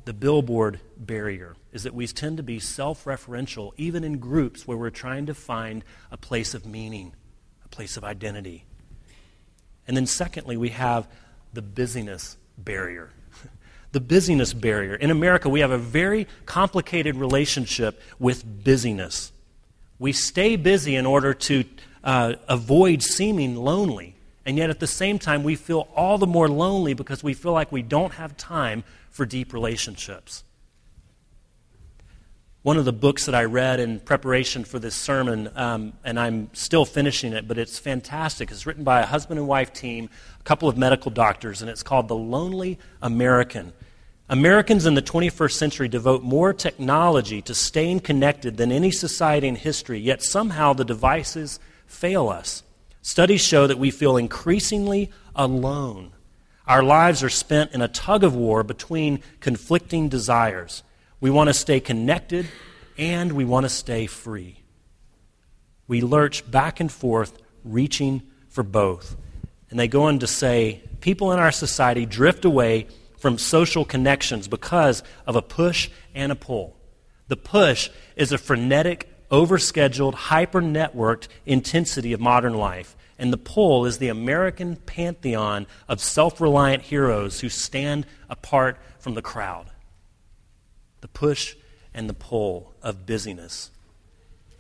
The 0.05 0.13
billboard 0.13 0.81
barrier 0.97 1.57
is 1.73 1.83
that 1.83 1.95
we 1.95 2.07
tend 2.07 2.37
to 2.37 2.43
be 2.43 2.61
self 2.61 3.05
referential, 3.05 3.73
even 3.77 4.05
in 4.05 4.19
groups 4.19 4.67
where 4.67 4.77
we're 4.77 4.91
trying 4.91 5.27
to 5.27 5.35
find 5.35 5.85
a 6.11 6.17
place 6.17 6.55
of 6.55 6.65
meaning, 6.65 7.15
a 7.65 7.69
place 7.69 7.97
of 7.97 8.05
identity. 8.05 8.65
And 9.87 9.97
then, 9.97 10.07
secondly, 10.07 10.57
we 10.57 10.71
have 10.71 11.09
the 11.53 11.63
busyness 11.63 12.37
barrier 12.57 13.11
the 13.93 14.01
busyness 14.01 14.53
barrier. 14.53 14.95
In 14.95 15.11
America, 15.11 15.49
we 15.49 15.61
have 15.61 15.71
a 15.71 15.79
very 15.79 16.27
complicated 16.47 17.17
relationship 17.17 18.01
with 18.19 18.65
busyness. 18.65 19.33
We 19.99 20.13
stay 20.13 20.57
busy 20.57 20.95
in 20.95 21.07
order 21.07 21.35
to 21.35 21.65
uh, 22.05 22.35
avoid 22.49 23.03
seeming 23.03 23.57
lonely. 23.57 24.15
And 24.45 24.57
yet, 24.57 24.71
at 24.71 24.81
the 24.81 24.87
same 24.87 25.19
time, 25.19 25.43
we 25.43 25.57
feel 25.57 25.89
all 25.95 26.17
the 26.17 26.27
more 26.27 26.49
lonely 26.49 26.95
because 26.95 27.23
we 27.23 27.35
feel 27.35 27.53
like 27.53 27.71
we 27.71 27.83
don't 27.83 28.15
have 28.15 28.37
time 28.37 28.85
for 29.11 29.27
deep 29.27 29.53
relationships. 29.53 30.45
One 32.63 32.77
of 32.77 32.85
the 32.85 32.93
books 32.93 33.27
that 33.27 33.37
I 33.37 33.45
read 33.45 33.79
in 33.79 34.01
preparation 34.01 34.65
for 34.65 34.81
this 34.81 34.97
sermon, 34.97 35.49
um, 35.55 35.93
and 36.05 36.19
I'm 36.19 36.51
still 36.55 36.85
finishing 36.85 37.33
it, 37.33 37.47
but 37.47 37.57
it's 37.57 37.79
fantastic. 37.79 38.51
It's 38.51 38.67
written 38.67 38.83
by 38.83 39.01
a 39.01 39.07
husband 39.07 39.39
and 39.39 39.47
wife 39.47 39.73
team, 39.73 40.11
a 40.41 40.43
couple 40.43 40.69
of 40.69 40.77
medical 40.77 41.13
doctors, 41.13 41.63
and 41.63 41.71
it's 41.71 41.85
called 41.85 42.09
The 42.09 42.17
Lonely 42.17 42.79
American. 43.01 43.73
Americans 44.29 44.87
in 44.87 44.95
the 44.95 45.03
21st 45.03 45.53
century 45.53 45.89
devote 45.89 46.25
more 46.25 46.53
technology 46.53 47.41
to 47.43 47.55
staying 47.55 48.01
connected 48.01 48.57
than 48.57 48.73
any 48.73 48.91
society 48.91 49.47
in 49.47 49.55
history, 49.55 50.01
yet 50.01 50.23
somehow 50.25 50.73
the 50.73 50.85
devices 50.85 51.61
fail 51.87 52.29
us. 52.29 52.65
Studies 53.03 53.41
show 53.41 53.69
that 53.69 53.79
we 53.79 53.93
feel 53.93 54.17
increasingly 54.17 55.13
alone. 55.37 56.11
Our 56.67 56.83
lives 56.83 57.23
are 57.23 57.31
spent 57.31 57.73
in 57.73 57.83
a 57.83 57.89
tug 57.89 58.25
of 58.25 58.35
war 58.35 58.65
between 58.65 59.23
conflicting 59.41 60.09
desires. 60.09 60.83
We 61.21 61.31
want 61.31 61.49
to 61.49 61.55
stay 61.55 61.81
connected 61.81 62.47
and 62.97 63.33
we 63.33 63.45
want 63.45 63.65
to 63.65 63.71
stay 63.71 64.07
free. 64.07 64.63
We 65.89 66.01
lurch 66.01 66.49
back 66.49 66.81
and 66.81 66.93
forth, 66.93 67.39
reaching 67.65 68.23
for 68.49 68.63
both. 68.63 69.17
And 69.71 69.79
they 69.79 69.89
go 69.89 70.05
on 70.05 70.21
to 70.21 70.27
say 70.27 70.83
people 71.01 71.33
in 71.33 71.39
our 71.39 71.51
society 71.51 72.07
drift 72.07 72.45
away 72.45 72.87
from 73.19 73.37
social 73.37 73.85
connections 73.85 74.47
because 74.47 75.03
of 75.27 75.35
a 75.35 75.43
push 75.43 75.91
and 76.15 76.31
a 76.31 76.37
pull. 76.37 76.77
The 77.27 77.37
push 77.37 77.91
is 78.15 78.31
a 78.31 78.39
frenetic, 78.39 79.09
overscheduled, 79.31 80.15
hyper 80.15 80.63
networked 80.63 81.29
intensity 81.45 82.13
of 82.13 82.21
modern 82.21 82.55
life. 82.55 82.97
And 83.19 83.33
the 83.33 83.39
pull 83.39 83.87
is 83.87 83.99
the 83.99 84.09
American 84.09 84.77
pantheon 84.77 85.67
of 85.89 86.01
self 86.01 86.41
reliant 86.41 86.85
heroes 86.85 87.41
who 87.41 87.49
stand 87.49 88.07
apart 88.31 88.79
from 89.01 89.15
the 89.15 89.23
crowd 89.23 89.71
the 91.01 91.09
push 91.09 91.55
and 91.95 92.09
the 92.09 92.15
pull 92.15 92.75
of 92.83 93.07
busyness. 93.07 93.71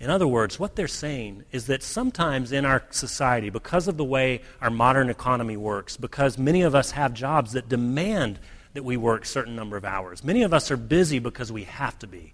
In 0.00 0.10
other 0.10 0.28
words, 0.28 0.60
what 0.60 0.76
they're 0.76 0.86
saying 0.86 1.44
is 1.50 1.66
that 1.66 1.82
sometimes 1.82 2.52
in 2.52 2.64
our 2.64 2.84
society, 2.90 3.50
because 3.50 3.88
of 3.88 3.96
the 3.96 4.04
way 4.04 4.42
our 4.60 4.70
modern 4.70 5.10
economy 5.10 5.56
works, 5.56 5.96
because 5.96 6.38
many 6.38 6.62
of 6.62 6.74
us 6.74 6.92
have 6.92 7.14
jobs 7.14 7.52
that 7.52 7.68
demand 7.68 8.38
that 8.74 8.84
we 8.84 8.96
work 8.96 9.24
a 9.24 9.26
certain 9.26 9.56
number 9.56 9.76
of 9.76 9.84
hours, 9.84 10.22
many 10.22 10.44
of 10.44 10.54
us 10.54 10.70
are 10.70 10.76
busy 10.76 11.18
because 11.18 11.50
we 11.50 11.64
have 11.64 11.98
to 11.98 12.06
be. 12.06 12.32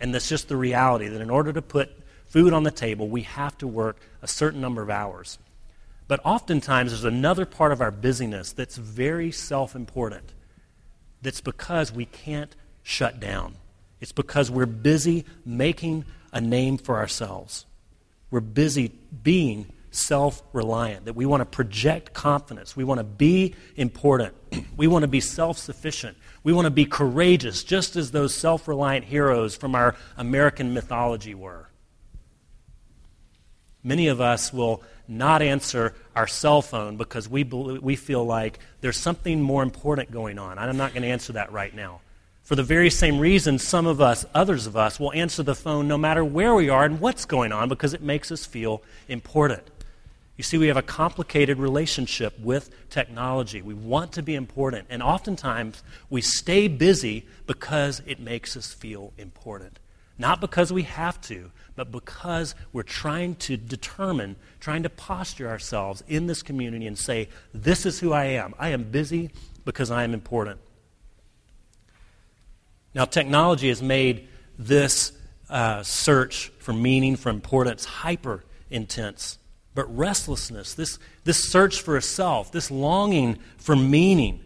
And 0.00 0.12
that's 0.12 0.28
just 0.28 0.48
the 0.48 0.56
reality 0.56 1.06
that 1.06 1.20
in 1.20 1.30
order 1.30 1.52
to 1.52 1.62
put 1.62 1.96
food 2.26 2.52
on 2.52 2.64
the 2.64 2.70
table, 2.72 3.08
we 3.08 3.22
have 3.22 3.56
to 3.58 3.68
work 3.68 3.96
a 4.20 4.26
certain 4.26 4.60
number 4.60 4.82
of 4.82 4.90
hours. 4.90 5.38
But 6.08 6.20
oftentimes, 6.24 6.90
there's 6.90 7.04
another 7.04 7.46
part 7.46 7.70
of 7.70 7.80
our 7.80 7.92
busyness 7.92 8.52
that's 8.52 8.76
very 8.76 9.30
self 9.30 9.74
important. 9.76 10.32
That's 11.22 11.40
because 11.40 11.92
we 11.92 12.06
can't 12.06 12.54
shut 12.84 13.18
down. 13.18 13.56
It's 14.00 14.12
because 14.12 14.50
we're 14.50 14.66
busy 14.66 15.24
making 15.44 16.04
a 16.32 16.40
name 16.40 16.78
for 16.78 16.98
ourselves. 16.98 17.66
We're 18.30 18.40
busy 18.40 18.92
being 19.22 19.72
self 19.90 20.42
reliant, 20.52 21.06
that 21.06 21.14
we 21.14 21.24
want 21.26 21.40
to 21.40 21.44
project 21.46 22.12
confidence. 22.12 22.76
We 22.76 22.84
want 22.84 22.98
to 22.98 23.04
be 23.04 23.54
important. 23.76 24.34
we 24.76 24.86
want 24.86 25.02
to 25.02 25.08
be 25.08 25.20
self 25.20 25.58
sufficient. 25.58 26.16
We 26.42 26.52
want 26.52 26.66
to 26.66 26.70
be 26.70 26.84
courageous, 26.84 27.64
just 27.64 27.96
as 27.96 28.10
those 28.10 28.34
self 28.34 28.68
reliant 28.68 29.06
heroes 29.06 29.56
from 29.56 29.74
our 29.74 29.96
American 30.16 30.74
mythology 30.74 31.34
were. 31.34 31.68
Many 33.82 34.08
of 34.08 34.20
us 34.20 34.52
will 34.52 34.82
not 35.06 35.42
answer 35.42 35.94
our 36.16 36.26
cell 36.26 36.62
phone 36.62 36.96
because 36.96 37.28
we, 37.28 37.44
we 37.44 37.96
feel 37.96 38.24
like 38.24 38.58
there's 38.80 38.96
something 38.96 39.42
more 39.42 39.62
important 39.62 40.10
going 40.10 40.38
on. 40.38 40.58
I'm 40.58 40.76
not 40.78 40.92
going 40.92 41.02
to 41.02 41.08
answer 41.08 41.34
that 41.34 41.52
right 41.52 41.74
now. 41.74 42.00
For 42.44 42.56
the 42.56 42.62
very 42.62 42.90
same 42.90 43.18
reason, 43.18 43.58
some 43.58 43.86
of 43.86 44.02
us, 44.02 44.26
others 44.34 44.66
of 44.66 44.76
us, 44.76 45.00
will 45.00 45.14
answer 45.14 45.42
the 45.42 45.54
phone 45.54 45.88
no 45.88 45.96
matter 45.96 46.22
where 46.22 46.54
we 46.54 46.68
are 46.68 46.84
and 46.84 47.00
what's 47.00 47.24
going 47.24 47.52
on 47.52 47.70
because 47.70 47.94
it 47.94 48.02
makes 48.02 48.30
us 48.30 48.44
feel 48.44 48.82
important. 49.08 49.62
You 50.36 50.44
see, 50.44 50.58
we 50.58 50.66
have 50.66 50.76
a 50.76 50.82
complicated 50.82 51.58
relationship 51.58 52.38
with 52.38 52.68
technology. 52.90 53.62
We 53.62 53.72
want 53.72 54.12
to 54.12 54.22
be 54.22 54.34
important, 54.34 54.88
and 54.90 55.02
oftentimes 55.02 55.82
we 56.10 56.20
stay 56.20 56.68
busy 56.68 57.24
because 57.46 58.02
it 58.04 58.20
makes 58.20 58.58
us 58.58 58.74
feel 58.74 59.14
important. 59.16 59.78
Not 60.18 60.42
because 60.42 60.70
we 60.70 60.82
have 60.82 61.18
to, 61.22 61.50
but 61.76 61.90
because 61.90 62.54
we're 62.74 62.82
trying 62.82 63.36
to 63.36 63.56
determine, 63.56 64.36
trying 64.60 64.82
to 64.82 64.90
posture 64.90 65.48
ourselves 65.48 66.04
in 66.08 66.26
this 66.26 66.42
community 66.42 66.86
and 66.86 66.98
say, 66.98 67.30
This 67.54 67.86
is 67.86 68.00
who 68.00 68.12
I 68.12 68.24
am. 68.24 68.54
I 68.58 68.68
am 68.68 68.84
busy 68.84 69.30
because 69.64 69.90
I 69.90 70.04
am 70.04 70.12
important. 70.12 70.60
Now, 72.94 73.04
technology 73.04 73.68
has 73.68 73.82
made 73.82 74.28
this 74.58 75.12
uh, 75.50 75.82
search 75.82 76.48
for 76.58 76.72
meaning, 76.72 77.16
for 77.16 77.28
importance, 77.30 77.84
hyper 77.84 78.44
intense. 78.70 79.38
But 79.74 79.94
restlessness, 79.96 80.74
this, 80.74 80.98
this 81.24 81.50
search 81.50 81.82
for 81.82 81.96
a 81.96 82.02
self, 82.02 82.52
this 82.52 82.70
longing 82.70 83.38
for 83.56 83.74
meaning, 83.74 84.40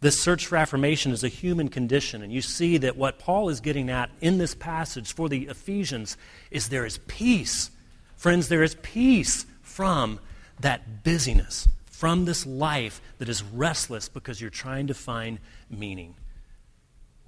this 0.00 0.20
search 0.20 0.46
for 0.46 0.56
affirmation 0.56 1.12
is 1.12 1.24
a 1.24 1.28
human 1.28 1.68
condition. 1.68 2.22
And 2.22 2.32
you 2.32 2.42
see 2.42 2.78
that 2.78 2.96
what 2.96 3.18
Paul 3.18 3.48
is 3.48 3.60
getting 3.60 3.90
at 3.90 4.10
in 4.20 4.38
this 4.38 4.54
passage 4.54 5.12
for 5.12 5.28
the 5.28 5.46
Ephesians 5.46 6.16
is 6.50 6.68
there 6.68 6.86
is 6.86 6.98
peace. 7.06 7.70
Friends, 8.16 8.48
there 8.48 8.62
is 8.62 8.76
peace 8.82 9.46
from 9.62 10.20
that 10.60 11.04
busyness, 11.04 11.68
from 11.86 12.24
this 12.24 12.46
life 12.46 13.00
that 13.18 13.28
is 13.28 13.42
restless 13.42 14.08
because 14.08 14.40
you're 14.40 14.50
trying 14.50 14.88
to 14.88 14.94
find 14.94 15.38
meaning. 15.70 16.14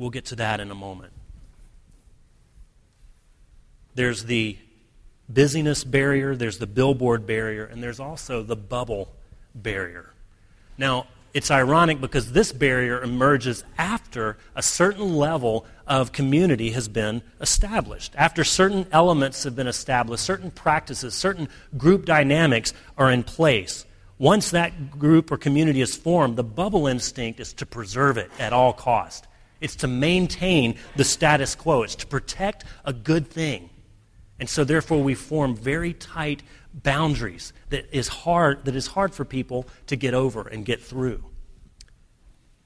We'll 0.01 0.09
get 0.09 0.25
to 0.27 0.37
that 0.37 0.61
in 0.61 0.71
a 0.71 0.75
moment. 0.75 1.13
There's 3.95 4.25
the 4.25 4.57
busyness 5.29 5.85
barrier, 5.85 6.35
there's 6.35 6.57
the 6.57 6.67
billboard 6.67 7.27
barrier, 7.27 7.67
and 7.67 7.83
there's 7.83 8.01
also 8.01 8.43
the 8.43 8.57
bubble 8.57 9.13
barrier. 9.55 10.15
Now, 10.79 11.07
it's 11.35 11.51
ironic 11.51 12.01
because 12.01 12.33
this 12.33 12.51
barrier 12.51 13.03
emerges 13.03 13.63
after 13.77 14.39
a 14.57 14.63
certain 14.63 15.17
level 15.17 15.67
of 15.87 16.13
community 16.13 16.71
has 16.71 16.89
been 16.89 17.21
established. 17.39 18.15
After 18.17 18.43
certain 18.43 18.87
elements 18.93 19.45
have 19.45 19.55
been 19.55 19.67
established, 19.67 20.25
certain 20.25 20.51
practices, 20.51 21.15
certain 21.15 21.47
group 21.77 22.07
dynamics 22.07 22.73
are 22.97 23.11
in 23.11 23.23
place. 23.23 23.85
Once 24.17 24.51
that 24.51 24.99
group 24.99 25.31
or 25.31 25.37
community 25.37 25.83
is 25.83 25.95
formed, 25.95 26.37
the 26.37 26.43
bubble 26.43 26.87
instinct 26.87 27.39
is 27.39 27.53
to 27.53 27.67
preserve 27.67 28.17
it 28.17 28.31
at 28.39 28.55
all 28.55 28.73
cost. 28.73 29.27
It's 29.61 29.77
to 29.77 29.89
maintain 29.89 30.77
the 30.97 31.05
status 31.05 31.55
quo, 31.55 31.83
it's 31.83 31.95
to 31.97 32.07
protect 32.07 32.65
a 32.85 32.93
good 32.93 33.29
thing. 33.29 33.71
And 34.39 34.49
so 34.49 34.65
therefore 34.65 35.03
we 35.03 35.15
form 35.15 35.55
very 35.55 35.93
tight 35.93 36.43
boundaries 36.73 37.53
that 37.69 37.95
is 37.95 38.09
hard 38.09 38.65
that 38.65 38.75
is 38.75 38.89
hard 38.89 39.15
for 39.15 39.25
people 39.25 39.67
to 39.87 39.97
get 39.97 40.15
over 40.15 40.49
and 40.49 40.65
get 40.65 40.81
through. 40.81 41.25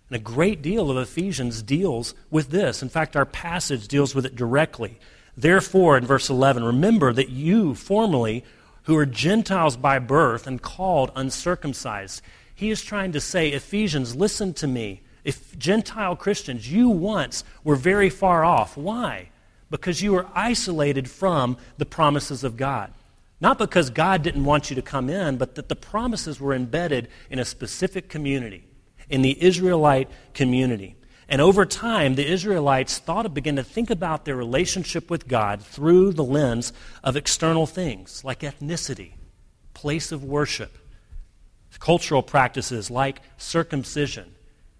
And 0.08 0.16
a 0.16 0.22
great 0.22 0.62
deal 0.62 0.90
of 0.90 0.96
Ephesians 0.96 1.62
deals 1.62 2.14
with 2.30 2.50
this. 2.50 2.82
In 2.82 2.88
fact, 2.88 3.16
our 3.16 3.26
passage 3.26 3.88
deals 3.88 4.14
with 4.14 4.26
it 4.26 4.36
directly. 4.36 4.98
Therefore, 5.36 5.96
in 5.96 6.06
verse 6.06 6.30
11, 6.30 6.62
remember 6.62 7.12
that 7.12 7.30
you 7.30 7.74
formerly, 7.74 8.44
who 8.84 8.96
are 8.96 9.06
Gentiles 9.06 9.76
by 9.76 9.98
birth 9.98 10.46
and 10.46 10.62
called 10.62 11.10
uncircumcised, 11.16 12.22
he 12.54 12.70
is 12.70 12.82
trying 12.82 13.12
to 13.12 13.20
say, 13.20 13.48
Ephesians, 13.48 14.14
listen 14.14 14.52
to 14.54 14.68
me. 14.68 15.02
If 15.24 15.58
Gentile 15.58 16.16
Christians, 16.16 16.70
you 16.70 16.88
once 16.90 17.44
were 17.64 17.76
very 17.76 18.10
far 18.10 18.44
off. 18.44 18.76
Why? 18.76 19.30
Because 19.70 20.02
you 20.02 20.12
were 20.12 20.26
isolated 20.34 21.08
from 21.08 21.56
the 21.78 21.86
promises 21.86 22.44
of 22.44 22.56
God. 22.56 22.92
Not 23.40 23.58
because 23.58 23.90
God 23.90 24.22
didn't 24.22 24.44
want 24.44 24.70
you 24.70 24.76
to 24.76 24.82
come 24.82 25.10
in, 25.10 25.36
but 25.36 25.54
that 25.54 25.68
the 25.68 25.76
promises 25.76 26.38
were 26.38 26.54
embedded 26.54 27.08
in 27.30 27.38
a 27.38 27.44
specific 27.44 28.08
community, 28.08 28.64
in 29.08 29.22
the 29.22 29.42
Israelite 29.42 30.08
community. 30.34 30.96
And 31.28 31.40
over 31.40 31.64
time, 31.64 32.14
the 32.14 32.26
Israelites 32.26 32.98
thought 32.98 33.26
of 33.26 33.34
began 33.34 33.56
to 33.56 33.64
think 33.64 33.90
about 33.90 34.24
their 34.24 34.36
relationship 34.36 35.10
with 35.10 35.26
God 35.26 35.62
through 35.62 36.12
the 36.12 36.24
lens 36.24 36.72
of 37.02 37.16
external 37.16 37.66
things 37.66 38.22
like 38.24 38.40
ethnicity, 38.40 39.12
place 39.72 40.12
of 40.12 40.22
worship, 40.22 40.76
cultural 41.78 42.22
practices 42.22 42.90
like 42.90 43.20
circumcision, 43.36 44.33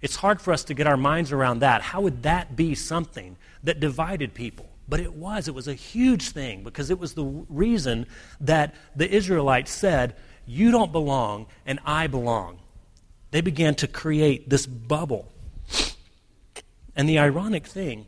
it's 0.04 0.16
hard 0.16 0.38
for 0.38 0.52
us 0.52 0.64
to 0.64 0.74
get 0.74 0.86
our 0.86 0.98
minds 0.98 1.32
around 1.32 1.60
that. 1.60 1.80
How 1.80 2.02
would 2.02 2.24
that 2.24 2.54
be 2.54 2.74
something 2.74 3.38
that 3.62 3.80
divided 3.80 4.34
people? 4.34 4.68
But 4.86 5.00
it 5.00 5.14
was. 5.14 5.48
It 5.48 5.54
was 5.54 5.66
a 5.66 5.72
huge 5.72 6.28
thing 6.28 6.62
because 6.62 6.90
it 6.90 6.98
was 6.98 7.14
the 7.14 7.24
reason 7.24 8.04
that 8.38 8.74
the 8.94 9.10
Israelites 9.10 9.72
said, 9.72 10.14
You 10.46 10.70
don't 10.70 10.92
belong 10.92 11.46
and 11.64 11.80
I 11.86 12.06
belong. 12.06 12.58
They 13.30 13.40
began 13.40 13.76
to 13.76 13.88
create 13.88 14.50
this 14.50 14.66
bubble. 14.66 15.32
And 16.94 17.08
the 17.08 17.18
ironic 17.18 17.66
thing 17.66 18.04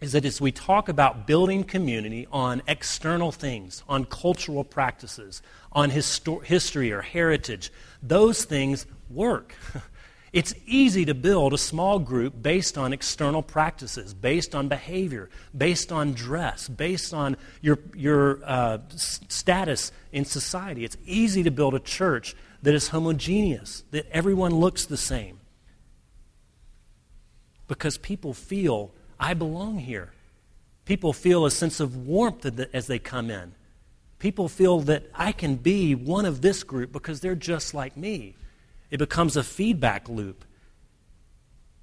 is 0.00 0.12
that 0.12 0.24
as 0.24 0.40
we 0.40 0.52
talk 0.52 0.88
about 0.88 1.26
building 1.26 1.64
community 1.64 2.28
on 2.30 2.62
external 2.68 3.32
things, 3.32 3.82
on 3.88 4.04
cultural 4.04 4.62
practices, 4.62 5.42
on 5.72 5.90
histor- 5.90 6.44
history 6.44 6.92
or 6.92 7.02
heritage, 7.02 7.72
those 8.00 8.44
things 8.44 8.86
work. 9.10 9.56
It's 10.38 10.54
easy 10.66 11.04
to 11.06 11.14
build 11.14 11.52
a 11.52 11.58
small 11.58 11.98
group 11.98 12.40
based 12.40 12.78
on 12.78 12.92
external 12.92 13.42
practices, 13.42 14.14
based 14.14 14.54
on 14.54 14.68
behavior, 14.68 15.30
based 15.56 15.90
on 15.90 16.12
dress, 16.12 16.68
based 16.68 17.12
on 17.12 17.36
your, 17.60 17.80
your 17.96 18.38
uh, 18.44 18.78
status 18.94 19.90
in 20.12 20.24
society. 20.24 20.84
It's 20.84 20.96
easy 21.04 21.42
to 21.42 21.50
build 21.50 21.74
a 21.74 21.80
church 21.80 22.36
that 22.62 22.72
is 22.72 22.86
homogeneous, 22.86 23.82
that 23.90 24.06
everyone 24.12 24.54
looks 24.54 24.86
the 24.86 24.96
same. 24.96 25.40
Because 27.66 27.98
people 27.98 28.32
feel, 28.32 28.92
I 29.18 29.34
belong 29.34 29.80
here. 29.80 30.12
People 30.84 31.12
feel 31.12 31.46
a 31.46 31.50
sense 31.50 31.80
of 31.80 32.06
warmth 32.06 32.46
as 32.72 32.86
they 32.86 33.00
come 33.00 33.28
in. 33.28 33.56
People 34.20 34.48
feel 34.48 34.78
that 34.82 35.10
I 35.12 35.32
can 35.32 35.56
be 35.56 35.96
one 35.96 36.26
of 36.26 36.42
this 36.42 36.62
group 36.62 36.92
because 36.92 37.22
they're 37.22 37.34
just 37.34 37.74
like 37.74 37.96
me. 37.96 38.36
It 38.90 38.98
becomes 38.98 39.36
a 39.36 39.42
feedback 39.42 40.08
loop. 40.08 40.44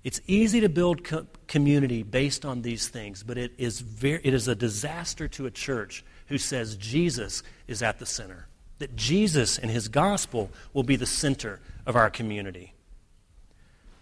It's 0.03 0.21
easy 0.27 0.61
to 0.61 0.69
build 0.69 1.03
co- 1.03 1.27
community 1.47 2.03
based 2.03 2.45
on 2.45 2.61
these 2.61 2.87
things, 2.87 3.23
but 3.23 3.37
it 3.37 3.53
is, 3.57 3.79
very, 3.79 4.21
it 4.23 4.33
is 4.33 4.47
a 4.47 4.55
disaster 4.55 5.27
to 5.29 5.45
a 5.45 5.51
church 5.51 6.03
who 6.27 6.37
says 6.37 6.75
Jesus 6.75 7.43
is 7.67 7.81
at 7.81 7.99
the 7.99 8.05
center, 8.05 8.47
that 8.79 8.95
Jesus 8.95 9.57
and 9.57 9.71
his 9.71 9.87
gospel 9.87 10.51
will 10.73 10.83
be 10.83 10.95
the 10.95 11.05
center 11.05 11.59
of 11.85 11.95
our 11.95 12.09
community. 12.09 12.73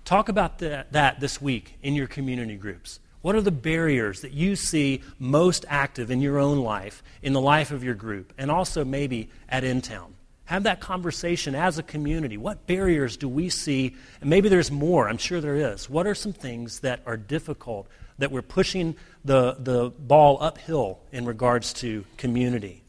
Talk 0.05 0.27
about 0.27 0.59
the, 0.59 0.85
that 0.91 1.19
this 1.19 1.41
week 1.41 1.77
in 1.81 1.95
your 1.95 2.07
community 2.07 2.55
groups. 2.55 2.99
What 3.21 3.35
are 3.35 3.41
the 3.41 3.51
barriers 3.51 4.19
that 4.19 4.33
you 4.33 4.57
see 4.57 5.01
most 5.17 5.63
active 5.69 6.11
in 6.11 6.19
your 6.19 6.37
own 6.37 6.59
life, 6.59 7.01
in 7.21 7.31
the 7.31 7.39
life 7.39 7.71
of 7.71 7.81
your 7.81 7.95
group, 7.95 8.33
and 8.37 8.51
also 8.51 8.83
maybe 8.83 9.29
at 9.47 9.63
InTown? 9.63 10.11
Have 10.53 10.63
that 10.63 10.81
conversation 10.81 11.55
as 11.55 11.79
a 11.79 11.83
community. 11.83 12.37
What 12.37 12.67
barriers 12.67 13.17
do 13.17 13.27
we 13.27 13.49
see? 13.49 13.95
And 14.21 14.29
maybe 14.29 14.49
there's 14.49 14.69
more. 14.69 15.09
I'm 15.09 15.17
sure 15.17 15.41
there 15.41 15.55
is. 15.55 15.89
What 15.89 16.05
are 16.05 16.13
some 16.13 16.31
things 16.31 16.81
that 16.81 17.01
are 17.07 17.17
difficult 17.17 17.87
that 18.19 18.31
we're 18.31 18.43
pushing 18.43 18.95
the, 19.25 19.55
the 19.57 19.89
ball 19.89 20.37
uphill 20.39 20.99
in 21.11 21.25
regards 21.25 21.73
to 21.73 22.05
community? 22.17 22.83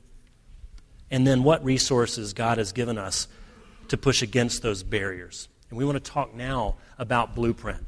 And 1.11 1.27
then 1.27 1.43
what 1.43 1.65
resources 1.65 2.35
God 2.35 2.59
has 2.59 2.73
given 2.73 2.99
us 2.99 3.29
to 3.89 3.97
push 3.97 4.21
against 4.21 4.61
those 4.61 4.83
barriers? 4.83 5.49
And 5.71 5.79
we 5.79 5.87
want 5.87 5.97
to 6.05 6.11
talk 6.11 6.35
now 6.35 6.77
about 6.99 7.35
blueprint 7.35 7.87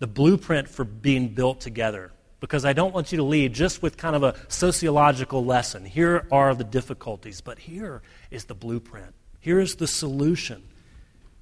the 0.00 0.06
blueprint 0.06 0.68
for 0.68 0.84
being 0.84 1.28
built 1.28 1.62
together 1.62 2.12
because 2.40 2.64
I 2.64 2.72
don't 2.72 2.94
want 2.94 3.12
you 3.12 3.18
to 3.18 3.24
leave 3.24 3.52
just 3.52 3.82
with 3.82 3.96
kind 3.96 4.14
of 4.14 4.22
a 4.22 4.34
sociological 4.48 5.44
lesson. 5.44 5.84
Here 5.84 6.26
are 6.30 6.54
the 6.54 6.64
difficulties, 6.64 7.40
but 7.40 7.58
here 7.58 8.02
is 8.30 8.44
the 8.44 8.54
blueprint. 8.54 9.14
Here 9.40 9.60
is 9.60 9.76
the 9.76 9.86
solution. 9.86 10.62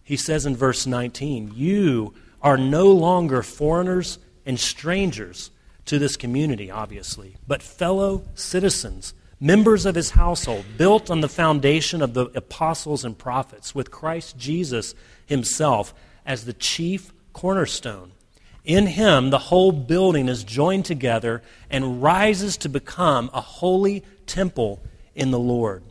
He 0.03 0.17
says 0.17 0.47
in 0.47 0.57
verse 0.57 0.87
19, 0.87 1.53
You 1.55 2.15
are 2.41 2.59
no 2.59 2.91
longer 2.91 3.43
foreigners 3.43 4.19
and 4.45 4.59
strangers 4.59 5.51
to 5.87 5.99
this 5.99 6.17
community, 6.17 6.71
obviously, 6.71 7.37
but 7.47 7.63
fellow 7.63 8.23
citizens, 8.35 9.15
members 9.41 9.87
of 9.87 9.95
his 9.95 10.11
household, 10.11 10.65
built 10.77 11.11
on 11.11 11.21
the 11.21 11.29
foundation 11.29 12.03
of 12.03 12.15
the 12.15 12.27
apostles 12.37 13.05
and 13.05 13.19
prophets, 13.19 13.75
with 13.75 13.91
Christ 13.91 14.37
Jesus 14.39 14.95
himself 15.27 15.95
as 16.25 16.45
the 16.45 16.53
chief 16.53 17.13
cornerstone 17.33 18.12
in 18.64 18.87
him, 18.87 19.31
the 19.31 19.38
whole 19.38 19.73
building 19.73 20.28
is 20.28 20.45
joined 20.45 20.85
together 20.85 21.42
and 21.69 22.02
rises 22.02 22.57
to 22.59 22.69
become 22.69 23.31
a 23.33 23.40
holy 23.40 24.04
temple 24.26 24.81
in 25.14 25.31
the 25.31 25.38
Lord. 25.38 25.83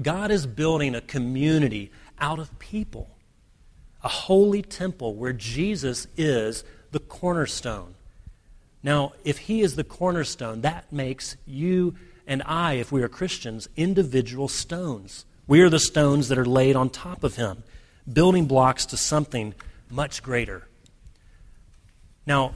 God 0.00 0.30
is 0.30 0.46
building 0.46 0.94
a 0.94 1.00
community 1.00 1.90
out 2.18 2.38
of 2.38 2.58
people, 2.58 3.10
a 4.02 4.08
holy 4.08 4.62
temple 4.62 5.14
where 5.14 5.32
Jesus 5.32 6.06
is 6.16 6.64
the 6.90 7.00
cornerstone. 7.00 7.94
Now, 8.82 9.12
if 9.24 9.38
he 9.38 9.62
is 9.62 9.76
the 9.76 9.84
cornerstone, 9.84 10.60
that 10.62 10.92
makes 10.92 11.36
you 11.46 11.94
and 12.26 12.42
I, 12.46 12.74
if 12.74 12.92
we 12.92 13.02
are 13.02 13.08
Christians, 13.08 13.68
individual 13.76 14.48
stones. 14.48 15.24
We 15.46 15.60
are 15.60 15.70
the 15.70 15.80
stones 15.80 16.28
that 16.28 16.38
are 16.38 16.44
laid 16.44 16.76
on 16.76 16.90
top 16.90 17.24
of 17.24 17.36
him, 17.36 17.64
building 18.10 18.46
blocks 18.46 18.86
to 18.86 18.96
something 18.96 19.54
much 19.90 20.22
greater. 20.22 20.68
Now, 22.26 22.54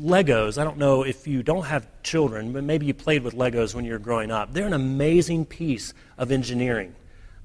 Legos, 0.00 0.56
I 0.58 0.64
don't 0.64 0.78
know 0.78 1.02
if 1.02 1.26
you 1.26 1.42
don't 1.42 1.64
have 1.64 1.86
children, 2.02 2.52
but 2.52 2.64
maybe 2.64 2.86
you 2.86 2.94
played 2.94 3.22
with 3.22 3.34
Legos 3.34 3.74
when 3.74 3.84
you 3.84 3.92
were 3.92 3.98
growing 3.98 4.30
up. 4.30 4.52
They're 4.52 4.66
an 4.66 4.72
amazing 4.72 5.44
piece 5.44 5.92
of 6.16 6.32
engineering. 6.32 6.94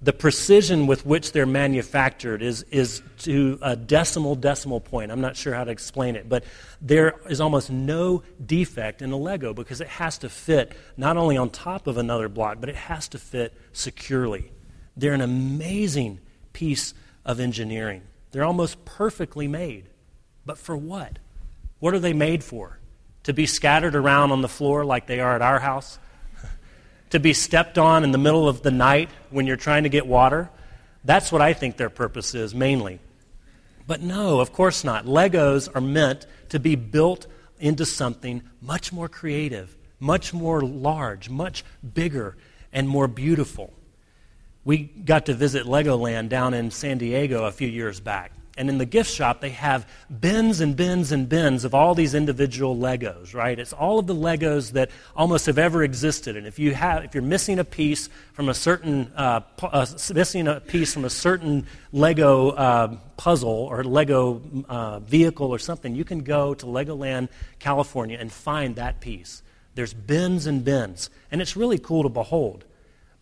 The 0.02 0.14
precision 0.14 0.88
with 0.88 1.06
which 1.06 1.32
they're 1.32 1.46
manufactured 1.46 2.42
is, 2.42 2.64
is 2.64 3.02
to 3.20 3.58
a 3.62 3.76
decimal 3.76 4.36
decimal 4.36 4.80
point. 4.80 5.12
I'm 5.12 5.22
not 5.22 5.36
sure 5.36 5.54
how 5.54 5.64
to 5.64 5.72
explain 5.72 6.16
it, 6.16 6.30
but 6.30 6.44
there 6.82 7.16
is 7.30 7.42
almost 7.42 7.72
no 7.72 8.24
defect 8.46 9.02
in 9.02 9.12
a 9.12 9.18
Lego 9.18 9.54
because 9.54 9.82
it 9.82 9.88
has 9.88 10.18
to 10.20 10.30
fit 10.30 10.74
not 10.96 11.18
only 11.18 11.38
on 11.38 11.50
top 11.50 11.88
of 11.88 11.98
another 11.98 12.30
block, 12.30 12.60
but 12.60 12.70
it 12.70 12.76
has 12.76 13.08
to 13.10 13.18
fit 13.18 13.54
securely. 13.74 14.52
They're 14.96 15.14
an 15.14 15.22
amazing 15.22 16.20
piece 16.54 16.94
of 17.26 17.40
engineering. 17.40 18.04
They're 18.32 18.46
almost 18.46 18.84
perfectly 18.86 19.48
made. 19.48 19.90
But 20.46 20.58
for 20.58 20.78
what? 20.78 21.20
What 21.80 21.94
are 21.94 22.00
they 22.00 22.14
made 22.14 22.44
for? 22.44 22.80
To 23.24 23.34
be 23.34 23.46
scattered 23.46 23.96
around 23.96 24.32
on 24.32 24.42
the 24.42 24.50
floor 24.50 24.86
like 24.86 25.08
they 25.08 25.20
are 25.20 25.36
at 25.36 25.42
our 25.42 25.60
house? 25.60 26.00
to 27.10 27.20
be 27.20 27.34
stepped 27.34 27.78
on 27.78 28.04
in 28.04 28.12
the 28.12 28.18
middle 28.18 28.48
of 28.48 28.62
the 28.62 28.72
night 28.72 29.10
when 29.30 29.48
you're 29.48 29.56
trying 29.56 29.84
to 29.84 29.90
get 29.90 30.08
water? 30.08 30.50
That's 31.04 31.32
what 31.32 31.42
I 31.42 31.54
think 31.54 31.78
their 31.78 31.90
purpose 31.90 32.34
is 32.34 32.56
mainly. 32.56 33.00
But 33.88 34.02
no, 34.02 34.40
of 34.40 34.52
course 34.52 34.84
not. 34.84 35.06
Legos 35.06 35.70
are 35.74 35.82
meant 35.82 36.26
to 36.50 36.60
be 36.60 36.76
built 36.76 37.28
into 37.60 37.86
something 37.86 38.42
much 38.62 38.92
more 38.92 39.08
creative, 39.08 39.76
much 40.00 40.34
more 40.34 40.62
large, 40.62 41.30
much 41.30 41.64
bigger, 41.94 42.36
and 42.74 42.90
more 42.90 43.08
beautiful. 43.08 43.74
We 44.64 44.80
got 44.80 45.28
to 45.28 45.34
visit 45.34 45.66
Legoland 45.66 46.30
down 46.30 46.54
in 46.54 46.72
San 46.72 46.98
Diego 46.98 47.46
a 47.46 47.52
few 47.52 47.68
years 47.68 48.00
back. 48.00 48.32
And 48.58 48.70
in 48.70 48.78
the 48.78 48.86
gift 48.86 49.12
shop, 49.12 49.42
they 49.42 49.50
have 49.50 49.86
bins 50.22 50.62
and 50.62 50.78
bins 50.78 51.12
and 51.12 51.28
bins 51.28 51.66
of 51.66 51.76
all 51.76 51.94
these 51.94 52.16
individual 52.16 52.76
Legos, 52.76 53.34
right? 53.34 53.60
It's 53.60 53.74
all 53.74 54.00
of 54.00 54.08
the 54.08 54.16
Legos 54.16 54.72
that 54.72 54.92
almost 55.14 55.48
have 55.48 55.58
ever 55.58 55.84
existed. 55.84 56.38
And 56.38 56.48
if, 56.48 56.58
you 56.58 56.74
have, 56.74 57.04
if 57.04 57.14
you're 57.14 57.24
missing 57.24 57.60
a 57.60 57.66
piece 57.66 58.08
from 58.32 58.48
a 58.48 58.54
certain, 58.54 59.12
uh, 59.16 59.42
uh, 59.62 59.86
missing 60.14 60.48
a 60.48 60.62
piece 60.62 60.94
from 60.94 61.04
a 61.04 61.10
certain 61.10 61.68
Lego 61.92 62.52
uh, 62.52 62.98
puzzle 63.18 63.50
or 63.50 63.84
Lego 63.84 64.42
uh, 64.70 65.00
vehicle 65.00 65.50
or 65.50 65.60
something, 65.60 65.94
you 65.94 66.06
can 66.06 66.20
go 66.20 66.54
to 66.54 66.66
Legoland, 66.66 67.28
California, 67.60 68.18
and 68.18 68.32
find 68.32 68.78
that 68.78 69.02
piece. 69.02 69.44
There's 69.74 69.94
bins 69.94 70.48
and 70.48 70.64
bins. 70.64 71.10
And 71.30 71.42
it's 71.42 71.58
really 71.58 71.78
cool 71.78 72.04
to 72.04 72.10
behold. 72.10 72.64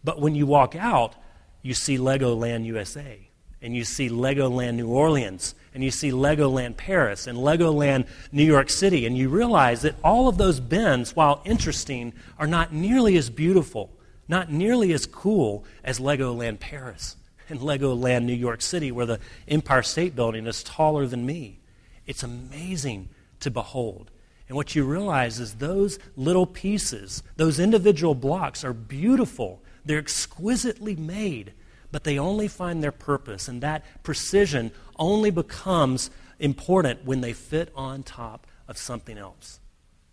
But 0.03 0.21
when 0.21 0.35
you 0.35 0.45
walk 0.45 0.75
out, 0.75 1.15
you 1.63 1.73
see 1.73 1.97
Legoland 1.97 2.65
USA 2.65 3.29
and 3.63 3.75
you 3.75 3.85
see 3.85 4.09
Legoland 4.09 4.75
New 4.75 4.89
Orleans, 4.89 5.55
and 5.73 5.83
you 5.83 5.89
see 5.89 6.11
Legoland 6.11 6.75
Paris, 6.77 7.25
and 7.25 7.37
Legoland 7.37 8.05
New 8.31 8.43
York 8.43 8.69
City, 8.69 9.05
and 9.05 9.17
you 9.17 9.29
realize 9.29 9.81
that 9.81 9.95
all 10.03 10.27
of 10.27 10.37
those 10.37 10.59
bins, 10.59 11.15
while 11.15 11.41
interesting, 11.45 12.13
are 12.37 12.45
not 12.45 12.73
nearly 12.73 13.15
as 13.17 13.29
beautiful, 13.29 13.89
not 14.27 14.51
nearly 14.51 14.91
as 14.91 15.05
cool 15.05 15.63
as 15.83 15.99
Legoland 15.99 16.59
Paris 16.59 17.15
and 17.49 17.61
Legoland 17.61 18.25
New 18.25 18.33
York 18.33 18.61
City, 18.61 18.91
where 18.91 19.05
the 19.05 19.19
Empire 19.47 19.81
State 19.81 20.15
Building 20.15 20.45
is 20.45 20.61
taller 20.61 21.07
than 21.07 21.25
me. 21.25 21.59
It's 22.05 22.23
amazing 22.23 23.09
to 23.39 23.49
behold. 23.49 24.11
And 24.49 24.57
what 24.57 24.75
you 24.75 24.83
realize 24.83 25.39
is 25.39 25.55
those 25.55 25.99
little 26.17 26.45
pieces, 26.45 27.23
those 27.37 27.59
individual 27.59 28.13
blocks, 28.13 28.63
are 28.63 28.73
beautiful. 28.73 29.63
They're 29.85 29.99
exquisitely 29.99 30.95
made 30.95 31.53
but 31.93 32.03
they 32.03 32.17
only 32.17 32.47
find 32.47 32.81
their 32.83 32.91
purpose, 32.91 33.47
and 33.47 33.61
that 33.61 33.85
precision 34.01 34.71
only 34.97 35.29
becomes 35.29 36.09
important 36.39 37.05
when 37.05 37.21
they 37.21 37.33
fit 37.33 37.71
on 37.75 38.01
top 38.01 38.47
of 38.67 38.79
something 38.79 39.15
else, 39.15 39.59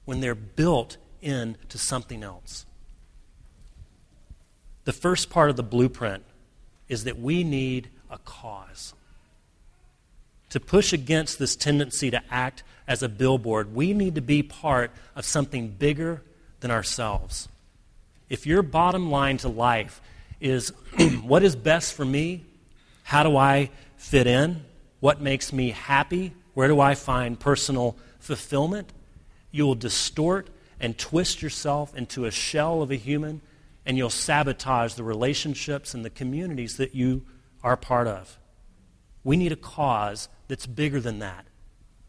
when 0.04 0.20
they're 0.20 0.34
built 0.34 0.98
into 1.22 1.78
something 1.78 2.22
else. 2.22 2.66
The 4.84 4.92
first 4.92 5.30
part 5.30 5.48
of 5.48 5.56
the 5.56 5.62
blueprint 5.62 6.22
is 6.86 7.04
that 7.04 7.18
we 7.18 7.44
need 7.44 7.88
a 8.10 8.18
cause. 8.18 8.92
To 10.50 10.60
push 10.60 10.92
against 10.92 11.38
this 11.38 11.56
tendency 11.56 12.10
to 12.10 12.20
act 12.30 12.62
as 12.86 13.02
a 13.02 13.08
billboard, 13.08 13.74
we 13.74 13.94
need 13.94 14.16
to 14.16 14.20
be 14.20 14.42
part 14.42 14.90
of 15.16 15.24
something 15.24 15.68
bigger 15.68 16.20
than 16.60 16.70
ourselves. 16.70 17.48
If 18.28 18.46
your 18.46 18.62
bottom 18.62 19.10
line 19.10 19.38
to 19.38 19.48
life 19.48 20.02
is 20.40 20.70
what 21.22 21.42
is 21.42 21.56
best 21.56 21.94
for 21.94 22.04
me? 22.04 22.44
How 23.02 23.22
do 23.22 23.36
I 23.36 23.70
fit 23.96 24.26
in? 24.26 24.64
What 25.00 25.20
makes 25.20 25.52
me 25.52 25.70
happy? 25.70 26.32
Where 26.54 26.68
do 26.68 26.80
I 26.80 26.94
find 26.94 27.38
personal 27.38 27.96
fulfillment? 28.18 28.92
You 29.50 29.66
will 29.66 29.74
distort 29.74 30.48
and 30.78 30.96
twist 30.96 31.42
yourself 31.42 31.94
into 31.94 32.24
a 32.24 32.30
shell 32.30 32.82
of 32.82 32.90
a 32.90 32.96
human, 32.96 33.40
and 33.84 33.96
you'll 33.96 34.10
sabotage 34.10 34.94
the 34.94 35.02
relationships 35.02 35.94
and 35.94 36.04
the 36.04 36.10
communities 36.10 36.76
that 36.78 36.94
you 36.94 37.24
are 37.62 37.76
part 37.76 38.06
of. 38.06 38.38
We 39.24 39.36
need 39.36 39.52
a 39.52 39.56
cause 39.56 40.28
that's 40.48 40.66
bigger 40.66 41.00
than 41.00 41.18
that. 41.18 41.46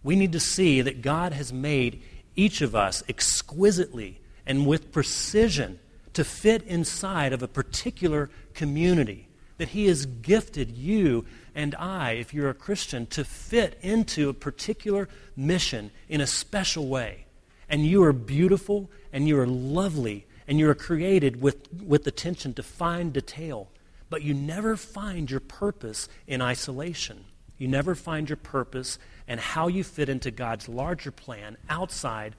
We 0.03 0.15
need 0.15 0.31
to 0.31 0.39
see 0.39 0.81
that 0.81 1.01
God 1.01 1.33
has 1.33 1.51
made 1.51 2.01
each 2.35 2.61
of 2.61 2.75
us 2.75 3.03
exquisitely 3.09 4.21
and 4.45 4.65
with 4.65 4.91
precision 4.91 5.79
to 6.13 6.23
fit 6.23 6.63
inside 6.63 7.33
of 7.33 7.41
a 7.41 7.47
particular 7.47 8.29
community. 8.53 9.27
That 9.57 9.69
He 9.69 9.87
has 9.87 10.05
gifted 10.05 10.71
you 10.71 11.25
and 11.53 11.75
I, 11.75 12.11
if 12.13 12.33
you're 12.33 12.49
a 12.49 12.53
Christian, 12.53 13.05
to 13.07 13.23
fit 13.23 13.77
into 13.81 14.29
a 14.29 14.33
particular 14.33 15.09
mission 15.35 15.91
in 16.09 16.21
a 16.21 16.27
special 16.27 16.87
way. 16.87 17.25
And 17.69 17.85
you 17.85 18.03
are 18.03 18.13
beautiful 18.13 18.89
and 19.13 19.27
you 19.27 19.39
are 19.39 19.47
lovely 19.47 20.25
and 20.47 20.59
you 20.59 20.69
are 20.69 20.75
created 20.75 21.41
with, 21.41 21.71
with 21.81 22.07
attention 22.07 22.53
to 22.55 22.63
fine 22.63 23.11
detail. 23.11 23.69
But 24.09 24.23
you 24.23 24.33
never 24.33 24.75
find 24.75 25.29
your 25.29 25.39
purpose 25.39 26.09
in 26.27 26.41
isolation. 26.41 27.25
You 27.57 27.67
never 27.67 27.95
find 27.95 28.27
your 28.27 28.37
purpose 28.37 28.97
and 29.27 29.39
how 29.39 29.67
you 29.67 29.83
fit 29.83 30.09
into 30.09 30.31
God's 30.31 30.67
larger 30.67 31.11
plan 31.11 31.57
outside 31.69 32.35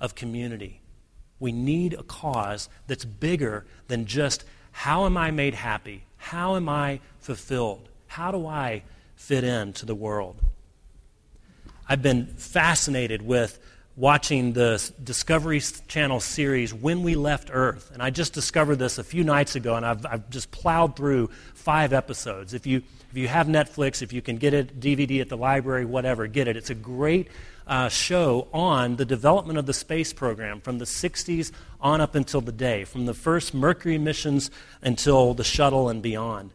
of 0.00 0.14
community. 0.14 0.80
We 1.38 1.52
need 1.52 1.94
a 1.94 2.02
cause 2.02 2.68
that's 2.86 3.04
bigger 3.04 3.66
than 3.88 4.06
just 4.06 4.44
how 4.72 5.06
am 5.06 5.16
I 5.16 5.30
made 5.30 5.54
happy? 5.54 6.04
How 6.16 6.56
am 6.56 6.68
I 6.68 7.00
fulfilled? 7.20 7.88
How 8.06 8.30
do 8.30 8.46
I 8.46 8.82
fit 9.14 9.44
into 9.44 9.86
the 9.86 9.94
world? 9.94 10.40
I've 11.88 12.02
been 12.02 12.26
fascinated 12.26 13.22
with 13.22 13.58
watching 13.96 14.52
the 14.52 14.92
Discovery 15.02 15.60
Channel 15.88 16.20
series 16.20 16.74
When 16.74 17.02
We 17.02 17.14
Left 17.14 17.48
Earth. 17.50 17.90
And 17.92 18.02
I 18.02 18.10
just 18.10 18.34
discovered 18.34 18.76
this 18.76 18.98
a 18.98 19.04
few 19.04 19.24
nights 19.24 19.56
ago, 19.56 19.74
and 19.74 19.86
I've, 19.86 20.04
I've 20.04 20.28
just 20.28 20.50
plowed 20.50 20.96
through 20.96 21.30
five 21.54 21.94
episodes. 21.94 22.52
If 22.52 22.66
you, 22.66 22.82
if 23.10 23.16
you 23.16 23.28
have 23.28 23.46
Netflix, 23.46 24.02
if 24.02 24.12
you 24.12 24.20
can 24.20 24.36
get 24.36 24.52
it 24.52 24.78
DVD 24.78 25.22
at 25.22 25.30
the 25.30 25.36
library, 25.36 25.86
whatever, 25.86 26.26
get 26.26 26.46
it. 26.46 26.56
It's 26.56 26.70
a 26.70 26.74
great 26.74 27.28
uh, 27.66 27.88
show 27.88 28.48
on 28.52 28.96
the 28.96 29.04
development 29.04 29.58
of 29.58 29.66
the 29.66 29.74
space 29.74 30.12
program 30.12 30.60
from 30.60 30.78
the 30.78 30.84
60s 30.84 31.50
on 31.80 32.00
up 32.00 32.14
until 32.14 32.40
the 32.40 32.52
day, 32.52 32.84
from 32.84 33.06
the 33.06 33.14
first 33.14 33.54
Mercury 33.54 33.98
missions 33.98 34.50
until 34.82 35.34
the 35.34 35.44
shuttle 35.44 35.88
and 35.88 36.02
beyond. 36.02 36.50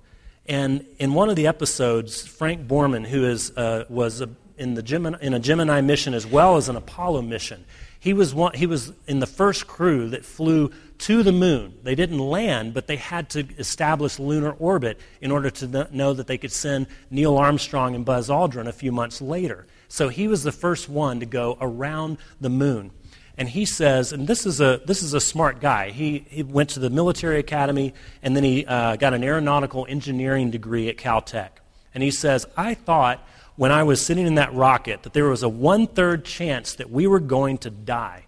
And 0.48 0.86
in 1.00 1.14
one 1.14 1.30
of 1.30 1.36
the 1.36 1.48
episodes, 1.48 2.26
Frank 2.26 2.68
Borman, 2.68 3.06
who 3.06 3.26
is, 3.26 3.56
uh, 3.56 3.86
was 3.90 4.22
a, 4.22 4.30
in, 4.58 4.74
the 4.74 4.84
Gemini, 4.84 5.18
in 5.22 5.34
a 5.34 5.40
Gemini 5.40 5.82
mission 5.82 6.14
as 6.14 6.26
well 6.26 6.58
as 6.58 6.70
an 6.70 6.76
Apollo 6.76 7.22
mission, 7.24 7.66
he 8.00 8.14
was, 8.14 8.34
one, 8.34 8.54
he 8.54 8.66
was 8.66 8.92
in 9.06 9.20
the 9.20 9.28
first 9.28 9.68
crew 9.68 10.10
that 10.10 10.26
flew 10.26 10.72
to 11.00 11.22
the 11.22 11.32
moon. 11.32 11.78
They 11.84 11.94
didn't 11.94 12.18
land, 12.18 12.74
but 12.74 12.88
they 12.88 12.96
had 12.96 13.30
to 13.32 13.48
establish 13.60 14.18
lunar 14.18 14.52
orbit 14.54 15.00
in 15.22 15.32
order 15.32 15.52
to 15.52 15.88
know 15.92 16.14
that 16.14 16.26
they 16.26 16.40
could 16.40 16.52
send 16.52 16.88
Neil 17.12 17.38
Armstrong 17.38 17.94
and 17.94 18.04
Buzz 18.04 18.30
Aldrin 18.30 18.68
a 18.68 18.74
few 18.74 18.92
months 18.92 19.22
later. 19.22 19.68
So 19.92 20.08
he 20.08 20.30
was 20.30 20.44
the 20.44 20.54
first 20.54 20.88
one 20.88 21.20
to 21.20 21.26
go 21.26 21.58
around 21.60 22.18
the 22.40 22.50
moon. 22.50 22.92
And 23.38 23.50
he 23.50 23.66
says, 23.66 24.14
and 24.14 24.26
this 24.26 24.46
is 24.46 24.62
a, 24.62 24.80
this 24.86 25.04
is 25.04 25.14
a 25.14 25.20
smart 25.20 25.60
guy. 25.60 25.90
He, 25.90 26.26
he 26.30 26.44
went 26.44 26.70
to 26.70 26.80
the 26.80 26.90
military 26.90 27.40
academy 27.40 27.94
and 28.24 28.34
then 28.34 28.46
he 28.46 28.66
uh, 28.66 28.96
got 28.96 29.14
an 29.14 29.22
aeronautical 29.22 29.86
engineering 29.90 30.50
degree 30.50 30.88
at 30.88 30.96
Caltech. 30.96 31.50
And 31.94 32.02
he 32.02 32.10
says, 32.10 32.48
I 32.56 32.74
thought 32.74 33.22
when 33.58 33.74
I 33.74 33.84
was 33.84 34.04
sitting 34.04 34.26
in 34.26 34.36
that 34.36 34.54
rocket 34.54 35.04
that 35.04 35.12
there 35.12 35.26
was 35.26 35.44
a 35.44 35.50
one 35.50 35.88
third 35.88 36.24
chance 36.24 36.74
that 36.76 36.90
we 36.90 37.06
were 37.06 37.20
going 37.20 37.58
to 37.58 37.70
die. 37.70 38.28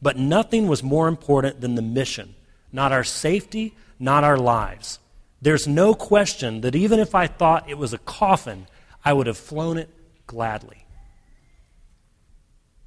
But 0.00 0.16
nothing 0.16 0.68
was 0.68 0.84
more 0.84 1.08
important 1.08 1.60
than 1.60 1.74
the 1.74 1.82
mission, 1.82 2.36
not 2.72 2.92
our 2.92 3.02
safety, 3.02 3.74
not 3.98 4.22
our 4.22 4.38
lives. 4.38 5.00
There's 5.42 5.66
no 5.66 5.94
question 5.94 6.60
that 6.60 6.76
even 6.76 7.00
if 7.00 7.12
I 7.12 7.26
thought 7.26 7.68
it 7.68 7.76
was 7.76 7.92
a 7.92 7.98
coffin, 7.98 8.68
I 9.04 9.12
would 9.12 9.26
have 9.26 9.36
flown 9.36 9.78
it 9.78 9.90
gladly. 10.26 10.86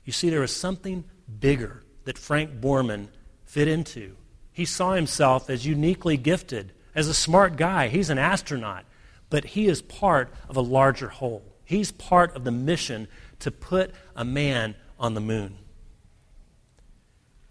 You 0.04 0.14
see, 0.14 0.30
there 0.30 0.42
was 0.42 0.56
something 0.56 1.04
bigger 1.40 1.84
that 2.06 2.18
Frank 2.18 2.60
Borman 2.60 3.10
fit 3.46 3.68
into. 3.68 4.16
He 4.52 4.66
saw 4.66 4.94
himself 4.94 5.50
as 5.50 5.66
uniquely 5.66 6.18
gifted, 6.18 6.74
as 6.96 7.08
a 7.08 7.14
smart 7.14 7.56
guy. 7.56 7.88
He's 7.88 8.10
an 8.10 8.18
astronaut, 8.18 8.86
but 9.30 9.46
he 9.46 9.68
is 9.68 9.82
part 9.82 10.34
of 10.50 10.58
a 10.58 10.62
larger 10.62 11.10
whole. 11.10 11.44
He's 11.64 11.92
part 11.92 12.36
of 12.36 12.44
the 12.44 12.52
mission 12.52 13.08
to 13.40 13.52
put 13.52 13.92
a 14.16 14.26
man 14.26 14.76
on 15.00 15.14
the 15.14 15.22
moon. 15.22 15.58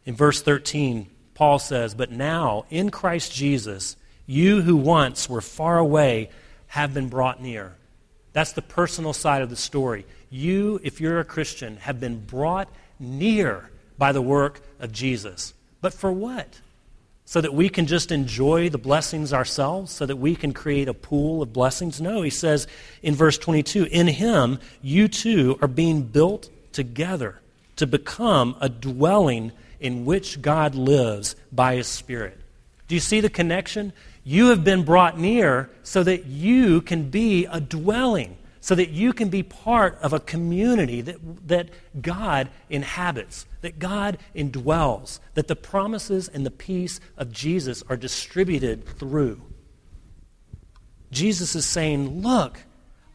In 0.05 0.15
verse 0.15 0.43
13, 0.43 1.09
Paul 1.35 1.59
says, 1.59 1.95
But 1.95 2.11
now, 2.11 2.67
in 2.69 2.91
Christ 2.91 3.33
Jesus, 3.33 3.97
you 4.27 4.61
who 4.63 4.77
once 4.77 5.31
were 5.31 5.41
far 5.41 5.79
away 5.79 6.31
have 6.67 6.93
been 6.93 7.09
brought 7.09 7.41
near. 7.41 7.78
That's 8.39 8.53
the 8.53 8.63
personal 8.63 9.13
side 9.13 9.43
of 9.43 9.51
the 9.51 9.57
story. 9.57 10.07
You, 10.31 10.79
if 10.85 11.01
you're 11.01 11.19
a 11.19 11.25
Christian, 11.25 11.77
have 11.79 11.99
been 11.99 12.25
brought 12.25 12.69
near 13.01 13.69
by 13.99 14.13
the 14.13 14.23
work 14.23 14.61
of 14.79 14.93
Jesus. 14.93 15.55
But 15.81 15.93
for 15.93 16.13
what? 16.13 16.61
So 17.25 17.41
that 17.41 17.53
we 17.53 17.69
can 17.69 17.87
just 17.87 18.13
enjoy 18.13 18.69
the 18.69 18.79
blessings 18.79 19.33
ourselves? 19.33 19.91
So 19.91 20.07
that 20.07 20.19
we 20.19 20.37
can 20.37 20.53
create 20.53 20.87
a 20.87 20.95
pool 20.95 21.43
of 21.43 21.53
blessings? 21.53 22.01
No, 22.01 22.23
he 22.23 22.31
says 22.31 22.69
in 23.03 23.17
verse 23.17 23.39
22 23.39 23.89
In 23.91 24.07
him, 24.07 24.61
you 24.83 25.09
two 25.09 25.59
are 25.61 25.67
being 25.67 26.03
built 26.03 26.49
together 26.71 27.41
to 27.75 27.89
become 27.89 28.55
a 28.61 28.69
dwelling 28.69 29.51
in 29.81 30.05
which 30.05 30.41
God 30.41 30.77
lives 30.77 31.35
by 31.51 31.75
his 31.75 31.89
Spirit. 31.89 32.39
Do 32.87 32.95
you 32.95 33.01
see 33.01 33.19
the 33.19 33.31
connection? 33.31 33.93
You 34.29 34.49
have 34.49 34.63
been 34.63 34.85
brought 34.85 35.19
near 35.19 35.71
so 35.83 36.03
that 36.03 36.27
you 36.27 36.83
can 36.83 37.09
be 37.09 37.47
a 37.47 37.63
dwelling, 37.63 38.37
so 38.61 38.75
that 38.75 38.91
you 38.91 39.15
can 39.15 39.31
be 39.31 39.43
part 39.43 39.99
of 40.03 40.13
a 40.13 40.21
community 40.21 41.01
that, 41.01 41.49
that 41.49 41.71
God 42.03 42.51
inhabits, 42.69 43.47
that 43.63 43.79
God 43.79 44.19
indwells, 44.35 45.19
that 45.33 45.49
the 45.49 45.57
promises 45.57 46.29
and 46.29 46.45
the 46.45 46.51
peace 46.51 47.01
of 47.17 47.33
Jesus 47.33 47.83
are 47.89 47.97
distributed 47.97 48.87
through. 48.99 49.41
Jesus 51.11 51.55
is 51.55 51.65
saying, 51.65 52.21
Look, 52.21 52.65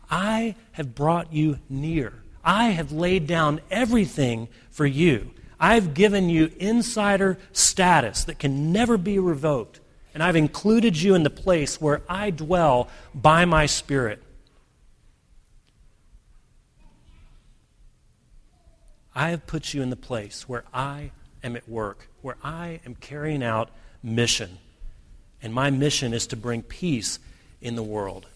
I 0.10 0.56
have 0.72 0.96
brought 0.96 1.32
you 1.32 1.60
near. 1.70 2.24
I 2.44 2.70
have 2.70 2.92
laid 2.92 3.28
down 3.28 3.62
everything 3.70 4.48
for 4.72 4.88
you. 4.88 5.30
I've 5.60 5.94
given 5.94 6.30
you 6.30 6.52
insider 6.58 7.38
status 7.52 8.24
that 8.24 8.40
can 8.40 8.72
never 8.72 8.98
be 8.98 9.20
revoked 9.20 9.80
and 10.14 10.22
I've 10.22 10.36
included 10.36 11.02
you 11.02 11.16
in 11.16 11.24
the 11.24 11.30
place 11.30 11.82
where 11.82 12.02
I 12.08 12.30
dwell 12.30 12.90
by 13.16 13.46
my 13.46 13.66
Spirit. 13.66 14.22
I 19.16 19.30
have 19.30 19.46
put 19.48 19.74
you 19.74 19.82
in 19.82 19.90
the 19.90 19.96
place 19.96 20.48
where 20.48 20.64
I 20.74 21.12
am 21.44 21.56
at 21.56 21.68
work, 21.68 22.08
where 22.22 22.38
I 22.44 22.80
am 22.86 22.96
carrying 22.96 23.44
out 23.44 23.70
mission. 24.02 24.58
And 25.42 25.54
my 25.54 25.70
mission 25.70 26.14
is 26.14 26.28
to 26.28 26.36
bring 26.36 26.62
peace 26.62 27.20
in 27.62 27.76
the 27.76 27.84
world. 27.84 28.28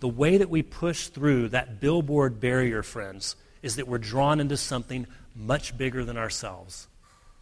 The 0.00 0.08
way 0.08 0.38
that 0.38 0.50
we 0.50 0.62
push 0.62 1.08
through 1.08 1.48
that 1.50 1.80
billboard 1.80 2.40
barrier, 2.40 2.82
friends, 2.82 3.36
is 3.62 3.76
that 3.76 3.86
we're 3.86 3.98
drawn 3.98 4.40
into 4.40 4.56
something 4.56 5.06
much 5.36 5.76
bigger 5.76 6.04
than 6.04 6.16
ourselves 6.16 6.88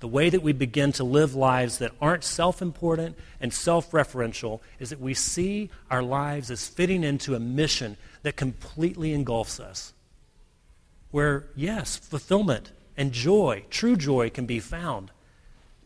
the 0.01 0.09
way 0.09 0.31
that 0.31 0.43
we 0.43 0.53
begin 0.53 0.93
to 0.93 1.05
live 1.05 1.35
lives 1.35 1.79
that 1.79 1.93
aren't 2.01 2.23
self 2.23 2.63
important 2.63 3.17
and 3.41 3.53
self 3.53 3.91
referential 3.91 4.61
is 4.79 4.91
that 4.91 5.01
we 5.01 5.15
see 5.15 5.71
our 5.91 6.03
lives 6.03 6.51
as 6.51 6.69
fitting 6.69 7.03
into 7.03 7.35
a 7.35 7.41
mission 7.41 7.97
that 8.23 8.37
completely 8.37 9.13
engulfs 9.13 9.59
us. 9.59 9.93
Where, 11.11 11.47
yes, 11.57 11.97
fulfillment 11.97 12.71
and 12.97 13.13
joy, 13.13 13.65
true 13.71 13.97
joy, 13.97 14.31
can 14.31 14.47
be 14.47 14.61
found, 14.61 15.11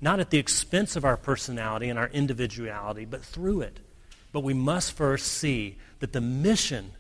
not 0.01 0.21
at 0.21 0.31
the 0.31 0.39
expense 0.39 0.95
of 0.97 1.05
our 1.05 1.17
personality 1.17 1.89
and 1.89 1.99
our 1.99 2.09
individuality, 2.09 3.05
but 3.05 3.25
through 3.25 3.63
it. 3.63 3.81
But 4.33 4.41
we 4.41 4.55
must 4.55 4.93
first 4.93 5.27
see 5.27 5.79
that 6.01 6.13
the 6.13 6.21
mission 6.21 6.93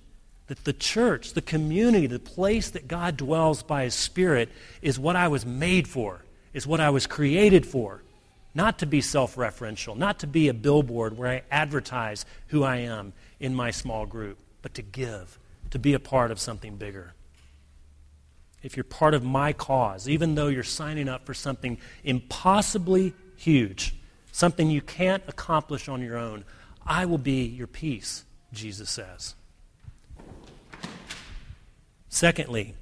that 0.49 0.65
the 0.65 0.73
church, 0.73 1.33
the 1.33 1.41
community, 1.41 2.07
the 2.07 2.19
place 2.19 2.71
that 2.71 2.89
God 2.89 3.17
dwells 3.17 3.63
by 3.63 3.85
His 3.85 3.95
Spirit 3.95 4.51
is 4.83 4.99
what 4.99 5.17
I 5.17 5.29
was 5.29 5.47
made 5.47 5.89
for 5.89 6.23
is 6.53 6.67
what 6.67 6.81
I 6.81 6.91
was 6.91 7.07
created 7.07 7.67
for. 7.67 8.03
Not 8.55 8.81
to 8.81 8.87
be 8.87 9.01
self 9.01 9.37
referential, 9.37 9.97
not 9.97 10.19
to 10.21 10.27
be 10.27 10.49
a 10.49 10.55
billboard 10.55 11.17
where 11.17 11.29
I 11.29 11.43
advertise 11.51 12.27
who 12.49 12.63
I 12.63 12.79
am 12.79 13.15
in 13.41 13.55
my 13.55 13.71
small 13.71 14.05
group, 14.05 14.39
but 14.61 14.75
to 14.75 14.83
give, 14.83 15.39
to 15.71 15.79
be 15.79 15.95
a 15.95 15.99
part 15.99 16.31
of 16.31 16.39
something 16.39 16.77
bigger. 16.77 17.15
If 18.63 18.77
you're 18.77 18.85
part 18.85 19.15
of 19.15 19.25
my 19.25 19.53
cause, 19.53 20.09
even 20.09 20.35
though 20.35 20.49
you're 20.49 20.63
signing 20.63 21.09
up 21.09 21.25
for 21.25 21.35
something 21.35 21.79
impossibly 22.05 23.15
huge, 23.37 23.95
something 24.31 24.71
you 24.71 24.83
can't 24.83 25.23
accomplish 25.27 25.89
on 25.89 26.03
your 26.03 26.17
own, 26.17 26.45
I 26.87 27.07
will 27.07 27.19
be 27.19 27.45
your 27.45 27.67
peace, 27.67 28.25
Jesus 28.53 28.91
says. 28.91 29.35
Secondly, 32.09 32.75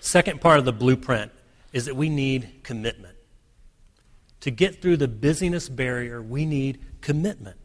second 0.00 0.40
part 0.40 0.58
of 0.58 0.64
the 0.64 0.72
blueprint 0.72 1.30
is 1.72 1.86
that 1.86 1.96
we 1.96 2.08
need 2.08 2.62
commitment. 2.62 3.16
To 4.40 4.50
get 4.50 4.80
through 4.80 4.96
the 4.96 5.08
busyness 5.08 5.68
barrier, 5.68 6.22
we 6.22 6.46
need 6.46 6.80
commitment. 7.00 7.56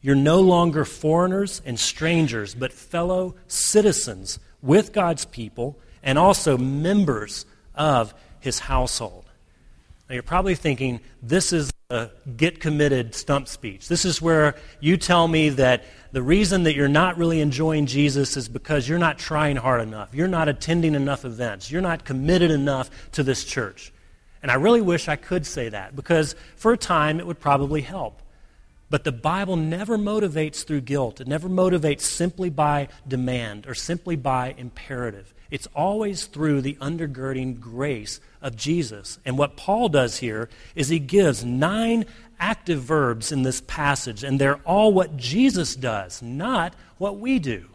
You're 0.00 0.16
no 0.16 0.40
longer 0.40 0.84
foreigners 0.84 1.60
and 1.64 1.78
strangers, 1.78 2.54
but 2.54 2.72
fellow 2.72 3.34
citizens 3.46 4.38
with 4.62 4.92
God's 4.92 5.24
people 5.24 5.78
and 6.02 6.18
also 6.18 6.56
members 6.56 7.46
of 7.74 8.14
his 8.40 8.60
household. 8.60 9.24
Now, 10.08 10.14
you're 10.14 10.22
probably 10.22 10.54
thinking, 10.54 11.00
this 11.22 11.52
is 11.52 11.70
a 11.90 12.10
get 12.36 12.60
committed 12.60 13.14
stump 13.14 13.48
speech. 13.48 13.88
This 13.88 14.04
is 14.04 14.22
where 14.22 14.56
you 14.80 14.96
tell 14.96 15.26
me 15.28 15.50
that 15.50 15.84
the 16.12 16.22
reason 16.22 16.62
that 16.62 16.74
you're 16.74 16.88
not 16.88 17.18
really 17.18 17.40
enjoying 17.40 17.86
Jesus 17.86 18.36
is 18.36 18.48
because 18.48 18.88
you're 18.88 18.98
not 18.98 19.18
trying 19.18 19.56
hard 19.56 19.80
enough. 19.82 20.14
You're 20.14 20.28
not 20.28 20.48
attending 20.48 20.94
enough 20.94 21.24
events. 21.24 21.70
You're 21.70 21.82
not 21.82 22.04
committed 22.04 22.50
enough 22.50 22.90
to 23.12 23.22
this 23.22 23.44
church. 23.44 23.92
And 24.42 24.50
I 24.50 24.54
really 24.54 24.80
wish 24.80 25.08
I 25.08 25.16
could 25.16 25.46
say 25.46 25.68
that 25.68 25.94
because 25.96 26.34
for 26.56 26.72
a 26.72 26.78
time 26.78 27.20
it 27.20 27.26
would 27.26 27.40
probably 27.40 27.82
help. 27.82 28.22
But 28.90 29.04
the 29.04 29.12
Bible 29.12 29.56
never 29.56 29.98
motivates 29.98 30.64
through 30.64 30.80
guilt. 30.82 31.20
It 31.20 31.28
never 31.28 31.48
motivates 31.48 32.02
simply 32.02 32.48
by 32.48 32.88
demand 33.06 33.66
or 33.66 33.74
simply 33.74 34.16
by 34.16 34.54
imperative. 34.56 35.34
It's 35.50 35.68
always 35.74 36.26
through 36.26 36.62
the 36.62 36.74
undergirding 36.80 37.60
grace 37.60 38.20
of 38.40 38.56
Jesus. 38.56 39.18
And 39.24 39.36
what 39.36 39.56
Paul 39.56 39.88
does 39.88 40.18
here 40.18 40.48
is 40.74 40.88
he 40.88 40.98
gives 40.98 41.44
nine 41.44 42.06
active 42.40 42.82
verbs 42.82 43.32
in 43.32 43.42
this 43.42 43.60
passage, 43.62 44.24
and 44.24 44.40
they're 44.40 44.60
all 44.64 44.92
what 44.92 45.16
Jesus 45.16 45.74
does, 45.74 46.22
not 46.22 46.74
what 46.98 47.18
we 47.18 47.38
do. 47.38 47.66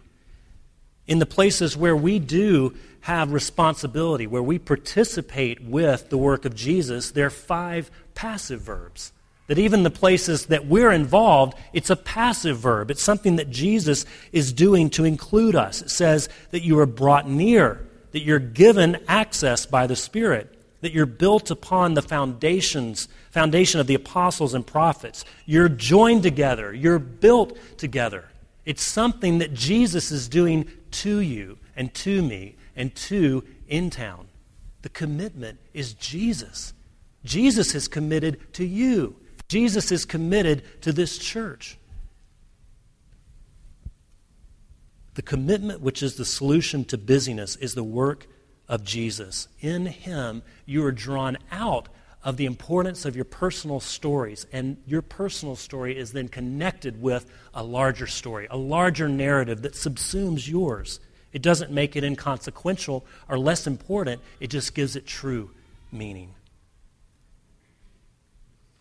In 1.07 1.19
the 1.19 1.25
places 1.25 1.75
where 1.75 1.95
we 1.95 2.19
do 2.19 2.73
have 3.01 3.33
responsibility, 3.33 4.25
where 4.25 4.43
we 4.43 4.57
participate 4.57 5.61
with 5.61 6.09
the 6.09 6.17
work 6.17 6.45
of 6.45 6.55
Jesus, 6.55 7.11
there 7.11 7.27
are 7.27 7.29
five 7.29 7.91
passive 8.15 8.61
verbs. 8.61 9.11
That 9.47 9.59
even 9.59 9.83
the 9.83 9.89
places 9.89 10.45
that 10.45 10.67
we're 10.67 10.91
involved, 10.91 11.57
it's 11.73 11.89
a 11.89 11.97
passive 11.97 12.59
verb. 12.59 12.89
It's 12.89 13.03
something 13.03 13.35
that 13.35 13.49
Jesus 13.49 14.05
is 14.31 14.53
doing 14.53 14.89
to 14.91 15.03
include 15.03 15.55
us. 15.55 15.81
It 15.81 15.89
says 15.89 16.29
that 16.51 16.63
you 16.63 16.79
are 16.79 16.85
brought 16.85 17.29
near, 17.29 17.85
that 18.13 18.23
you're 18.23 18.39
given 18.39 18.99
access 19.05 19.65
by 19.65 19.85
the 19.85 19.97
Spirit, 19.97 20.57
that 20.79 20.93
you're 20.93 21.05
built 21.05 21.51
upon 21.51 21.93
the 21.93 22.01
foundations, 22.01 23.09
foundation 23.33 23.79
of 23.79 23.87
the 23.87 23.95
apostles 23.95 24.53
and 24.53 24.65
prophets. 24.65 25.25
You're 25.47 25.67
joined 25.67 26.21
together, 26.21 26.71
you're 26.71 26.99
built 26.99 27.57
together. 27.77 28.25
It's 28.63 28.83
something 28.83 29.39
that 29.39 29.55
Jesus 29.55 30.11
is 30.11 30.29
doing 30.29 30.69
to 30.91 31.19
you 31.19 31.57
and 31.75 31.91
to 31.95 32.21
me 32.21 32.55
and 32.75 32.93
to 32.95 33.43
InTown. 33.69 34.25
The 34.83 34.89
commitment 34.89 35.59
is 35.73 35.95
Jesus. 35.95 36.73
Jesus 37.25 37.73
is 37.73 37.87
committed 37.87 38.53
to 38.53 38.65
you. 38.65 39.15
Jesus 39.47 39.91
is 39.91 40.05
committed 40.05 40.61
to 40.81 40.91
this 40.91 41.17
church. 41.17 41.77
The 45.15 45.21
commitment, 45.23 45.81
which 45.81 46.03
is 46.03 46.15
the 46.15 46.25
solution 46.25 46.85
to 46.85 46.99
busyness, 46.99 47.55
is 47.55 47.73
the 47.73 47.83
work 47.83 48.27
of 48.67 48.83
Jesus. 48.83 49.47
In 49.59 49.87
Him, 49.87 50.43
you 50.65 50.85
are 50.85 50.91
drawn 50.91 51.37
out 51.51 51.89
of 52.23 52.37
the 52.37 52.45
importance 52.45 53.05
of 53.05 53.15
your 53.15 53.25
personal 53.25 53.79
stories, 53.79 54.45
and 54.53 54.77
your 54.87 55.01
personal 55.01 55.55
story 55.55 55.97
is 55.97 56.13
then 56.13 56.29
connected 56.29 57.01
with 57.01 57.29
a 57.53 57.63
larger 57.63 58.07
story, 58.07 58.47
a 58.49 58.57
larger 58.57 59.09
narrative 59.09 59.61
that 59.63 59.73
subsumes 59.73 60.47
yours. 60.47 60.99
It 61.33 61.41
doesn't 61.41 61.71
make 61.71 61.95
it 61.95 62.03
inconsequential 62.03 63.05
or 63.27 63.37
less 63.37 63.67
important, 63.67 64.21
it 64.39 64.47
just 64.49 64.73
gives 64.73 64.95
it 64.95 65.05
true 65.05 65.51
meaning. 65.91 66.33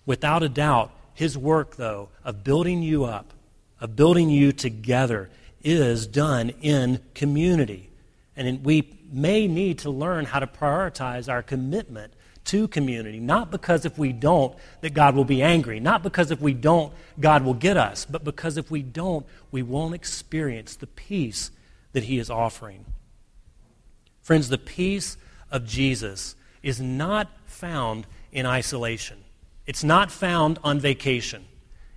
Without 0.07 0.43
a 0.43 0.49
doubt, 0.49 0.93
his 1.15 1.37
work, 1.37 1.77
though, 1.77 2.09
of 2.25 2.45
building 2.45 2.83
you 2.83 3.05
up, 3.05 3.33
of 3.81 3.97
building 3.97 4.31
you 4.31 4.53
together, 4.53 5.31
is 5.63 6.07
done 6.07 6.51
in 6.63 7.01
community. 7.15 7.91
And 8.37 8.65
we 8.65 8.99
may 9.13 9.47
need 9.47 9.81
to 9.81 9.91
learn 9.91 10.25
how 10.25 10.41
to 10.41 10.47
prioritize 10.47 11.29
our 11.31 11.43
commitment 11.43 12.13
to 12.45 12.69
community. 12.69 13.21
Not 13.21 13.51
because 13.51 13.85
if 13.85 13.99
we 13.99 14.13
don't, 14.13 14.55
that 14.81 14.95
God 14.95 15.15
will 15.15 15.25
be 15.25 15.43
angry. 15.43 15.81
Not 15.81 16.03
because 16.03 16.31
if 16.31 16.41
we 16.41 16.55
don't, 16.55 16.93
God 17.21 17.45
will 17.45 17.55
get 17.55 17.77
us. 17.77 18.05
But 18.05 18.25
because 18.25 18.57
if 18.57 18.71
we 18.71 18.83
don't, 18.83 19.27
we 19.51 19.63
won't 19.63 19.95
experience 19.95 20.77
the 20.77 20.87
peace 20.87 21.51
that 21.93 22.05
He 22.05 22.19
is 22.19 22.31
offering. 22.31 22.85
Friends, 24.23 24.49
the 24.49 24.59
peace 24.59 25.17
of 25.51 25.67
Jesus 25.67 26.35
is 26.63 26.81
not 26.81 27.29
found 27.47 28.07
in 28.33 28.47
isolation. 28.47 29.19
It's 29.67 29.85
not 29.85 30.11
found 30.11 30.59
on 30.65 30.81
vacation. 30.81 31.45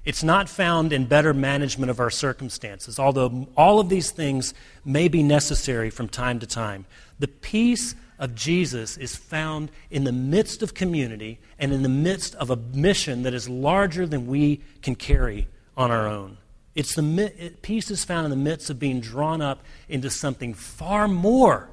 It's 0.04 0.24
not 0.24 0.48
found 0.48 0.94
in 0.94 1.06
better 1.06 1.34
management 1.34 1.90
of 1.90 2.00
our 2.00 2.12
circumstances, 2.12 3.00
although 3.00 3.48
all 3.58 3.80
of 3.80 3.90
these 3.90 4.12
things 4.12 4.54
may 4.84 5.08
be 5.08 5.24
necessary 5.24 5.90
from 5.90 6.08
time 6.08 6.40
to 6.40 6.46
time. 6.46 6.86
The 7.18 7.28
peace 7.28 7.96
of 8.20 8.36
Jesus 8.36 8.98
is 8.98 9.16
found 9.16 9.72
in 9.90 10.04
the 10.04 10.12
midst 10.12 10.62
of 10.62 10.74
community 10.74 11.40
and 11.60 11.72
in 11.72 11.84
the 11.84 11.90
midst 11.90 12.36
of 12.36 12.50
a 12.50 12.56
mission 12.56 13.24
that 13.24 13.34
is 13.34 13.50
larger 13.50 14.06
than 14.06 14.28
we 14.28 14.62
can 14.82 14.96
carry 14.96 15.48
on 15.76 15.92
our 15.92 16.08
own. 16.08 16.38
It's 16.76 16.96
the 16.96 17.54
peace 17.62 17.90
is 17.90 18.04
found 18.04 18.26
in 18.26 18.32
the 18.32 18.38
midst 18.38 18.70
of 18.70 18.80
being 18.80 19.00
drawn 19.00 19.42
up 19.42 19.64
into 19.88 20.10
something 20.10 20.54
far 20.54 21.08
more 21.08 21.70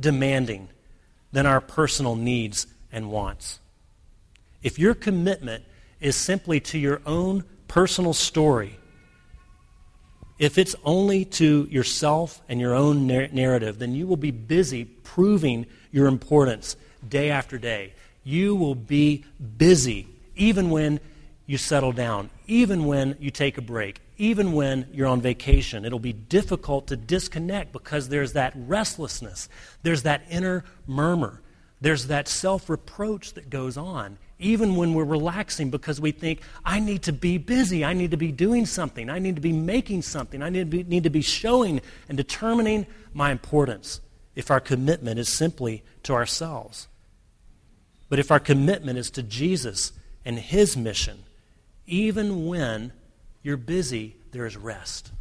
demanding 0.00 0.68
than 1.32 1.46
our 1.46 1.60
personal 1.60 2.16
needs 2.16 2.66
and 2.90 3.10
wants. 3.10 3.60
If 4.62 4.78
your 4.78 4.94
commitment 4.94 5.64
is 6.00 6.16
simply 6.16 6.60
to 6.60 6.78
your 6.78 7.00
own 7.06 7.44
personal 7.68 8.12
story, 8.12 8.78
if 10.38 10.56
it's 10.58 10.74
only 10.84 11.26
to 11.26 11.68
yourself 11.70 12.40
and 12.48 12.58
your 12.58 12.74
own 12.74 13.06
narrative, 13.06 13.78
then 13.78 13.94
you 13.94 14.06
will 14.06 14.16
be 14.16 14.30
busy 14.30 14.84
proving 14.84 15.66
your 15.90 16.06
importance 16.06 16.76
day 17.06 17.30
after 17.30 17.58
day. 17.58 17.94
You 18.24 18.54
will 18.54 18.74
be 18.74 19.24
busy 19.56 20.06
even 20.36 20.70
when 20.70 21.00
you 21.46 21.58
settle 21.58 21.92
down, 21.92 22.30
even 22.46 22.86
when 22.86 23.16
you 23.18 23.30
take 23.30 23.58
a 23.58 23.62
break, 23.62 24.00
even 24.18 24.52
when 24.52 24.86
you're 24.92 25.08
on 25.08 25.20
vacation. 25.20 25.84
It'll 25.84 25.98
be 25.98 26.12
difficult 26.12 26.86
to 26.88 26.96
disconnect 26.96 27.72
because 27.72 28.08
there's 28.08 28.34
that 28.34 28.52
restlessness, 28.54 29.48
there's 29.82 30.04
that 30.04 30.22
inner 30.30 30.64
murmur, 30.86 31.40
there's 31.80 32.06
that 32.06 32.28
self 32.28 32.68
reproach 32.70 33.34
that 33.34 33.50
goes 33.50 33.76
on 33.76 34.18
even 34.40 34.74
when 34.74 34.94
we're 34.94 35.04
relaxing 35.04 35.70
because 35.70 36.00
we 36.00 36.10
think, 36.10 36.40
I 36.64 36.80
need 36.80 37.02
to 37.02 37.12
be 37.12 37.38
busy. 37.38 37.84
I 37.84 37.92
need 37.92 38.10
to 38.10 38.16
be 38.16 38.32
doing 38.32 38.66
something. 38.66 39.10
I 39.10 39.18
need 39.18 39.36
to 39.36 39.42
be 39.42 39.52
making 39.52 40.02
something. 40.02 40.42
I 40.42 40.48
need 40.48 40.70
to 40.70 40.76
be, 40.78 40.82
need 40.84 41.04
to 41.04 41.10
be 41.10 41.20
showing 41.20 41.80
and 42.08 42.16
determining 42.16 42.86
my 43.12 43.30
importance 43.30 44.00
if 44.34 44.50
our 44.50 44.60
commitment 44.60 45.18
is 45.18 45.28
simply 45.28 45.82
to 46.04 46.12
ourselves. 46.12 46.88
But 48.08 48.18
if 48.18 48.30
our 48.30 48.40
commitment 48.40 48.98
is 48.98 49.10
to 49.10 49.22
Jesus 49.22 49.92
and 50.24 50.38
His 50.38 50.76
mission, 50.76 51.24
even 51.86 52.46
when 52.46 52.92
you're 53.42 53.56
busy, 53.56 54.16
there 54.32 54.46
is 54.46 54.56
rest. 54.56 55.12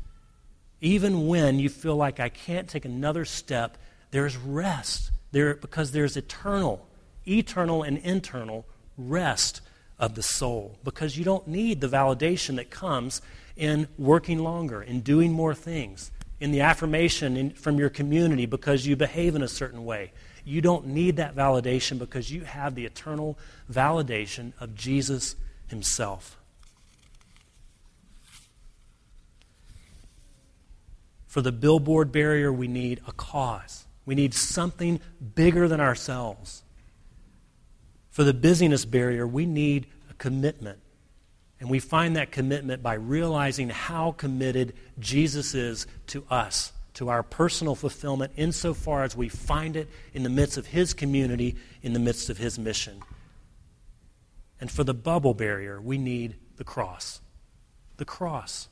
Even 0.82 1.28
when 1.28 1.60
you 1.60 1.70
feel 1.70 1.96
like 1.96 2.20
I 2.20 2.30
can't 2.30 2.70
take 2.70 2.86
another 2.86 3.26
step, 3.26 3.78
there 4.12 4.26
is 4.26 4.38
rest 4.38 5.12
there 5.32 5.56
because 5.56 5.92
there's 5.92 6.18
eternal, 6.18 6.88
eternal 7.28 7.84
and 7.84 7.98
internal 8.00 8.66
rest 8.98 9.62
of 9.98 10.16
the 10.16 10.24
soul 10.24 10.78
because 10.84 11.18
you 11.18 11.24
don't 11.24 11.48
need 11.48 11.82
the 11.82 11.88
validation 11.88 12.56
that 12.56 12.70
comes 12.70 13.22
in 13.56 13.88
working 13.98 14.40
longer, 14.40 14.82
in 14.82 15.02
doing 15.02 15.32
more 15.32 15.54
things, 15.54 16.12
in 16.40 16.52
the 16.52 16.62
affirmation 16.62 17.36
in, 17.36 17.52
from 17.52 17.78
your 17.78 17.90
community 17.90 18.46
because 18.46 18.86
you 18.86 18.96
behave 18.96 19.36
in 19.36 19.42
a 19.42 19.48
certain 19.48 19.86
way. 19.86 20.12
You 20.46 20.62
don't 20.62 20.88
need 20.88 21.18
that 21.18 21.36
validation 21.36 22.00
because 22.00 22.32
you 22.32 22.42
have 22.42 22.76
the 22.76 22.86
eternal 22.86 23.38
validation 23.72 24.54
of 24.60 24.76
Jesus 24.76 25.36
Himself. 25.68 26.38
For 31.28 31.42
the 31.42 31.52
billboard 31.52 32.12
barrier, 32.12 32.52
we 32.52 32.68
need 32.68 33.02
a 33.06 33.12
cause. 33.12 33.86
We 34.06 34.16
need 34.16 34.34
something 34.34 35.00
bigger 35.36 35.68
than 35.68 35.80
ourselves. 35.80 36.64
For 38.10 38.24
the 38.24 38.34
busyness 38.34 38.86
barrier, 38.86 39.28
we 39.28 39.46
need 39.46 39.86
a 40.10 40.16
commitment. 40.16 40.80
And 41.60 41.70
we 41.70 41.80
find 41.80 42.16
that 42.16 42.32
commitment 42.32 42.82
by 42.82 42.94
realizing 42.94 43.70
how 43.70 44.14
committed 44.14 44.74
Jesus 44.98 45.54
is 45.54 45.88
to 46.08 46.26
us, 46.30 46.72
to 46.96 47.10
our 47.10 47.22
personal 47.22 47.76
fulfillment, 47.76 48.32
insofar 48.38 49.04
as 49.04 49.16
we 49.16 49.28
find 49.30 49.76
it 49.76 49.90
in 50.14 50.24
the 50.24 50.30
midst 50.30 50.58
of 50.58 50.68
His 50.68 50.94
community, 50.94 51.56
in 51.82 51.94
the 51.94 52.00
midst 52.00 52.30
of 52.30 52.38
His 52.38 52.58
mission. 52.58 53.02
And 54.62 54.72
for 54.72 54.84
the 54.84 54.94
bubble 54.94 55.34
barrier, 55.34 55.82
we 55.82 55.98
need 55.98 56.36
the 56.58 56.64
cross. 56.64 57.22
The 57.98 58.06
cross. 58.06 58.70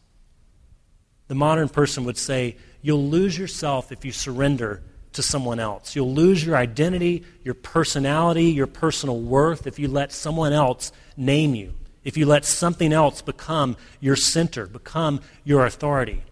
The 1.28 1.36
modern 1.36 1.70
person 1.70 2.06
would 2.06 2.18
say, 2.18 2.58
You'll 2.82 3.10
lose 3.10 3.38
yourself 3.38 3.92
if 3.92 4.06
you 4.06 4.12
surrender 4.12 4.82
to 5.14 5.24
someone 5.24 5.60
else. 5.60 5.96
You'll 5.96 6.14
lose 6.14 6.46
your 6.46 6.56
identity, 6.56 7.26
your 7.44 7.54
personality, 7.54 8.46
your 8.46 8.68
personal 8.68 9.20
worth 9.20 9.68
if 9.68 9.80
you 9.80 9.88
let 9.88 10.12
someone 10.12 10.54
else 10.54 10.92
name 11.18 11.56
you, 11.56 11.74
if 12.08 12.16
you 12.16 12.26
let 12.26 12.46
something 12.46 12.94
else 12.94 13.22
become 13.22 13.76
your 14.00 14.16
center, 14.16 14.66
become 14.66 15.20
your 15.44 15.66
authority. 15.66 16.24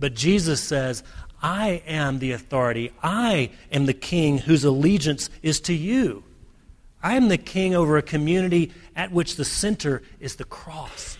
But 0.00 0.14
Jesus 0.14 0.58
says, 0.58 1.02
I 1.42 1.82
am 1.86 2.18
the 2.18 2.32
authority. 2.32 2.92
I 3.02 3.50
am 3.70 3.84
the 3.84 3.92
king 3.92 4.38
whose 4.38 4.64
allegiance 4.64 5.28
is 5.42 5.60
to 5.60 5.74
you. 5.74 6.24
I 7.02 7.16
am 7.16 7.28
the 7.28 7.36
king 7.36 7.74
over 7.74 7.98
a 7.98 8.02
community 8.02 8.72
at 8.96 9.12
which 9.12 9.36
the 9.36 9.44
center 9.44 10.02
is 10.18 10.36
the 10.36 10.44
cross, 10.44 11.18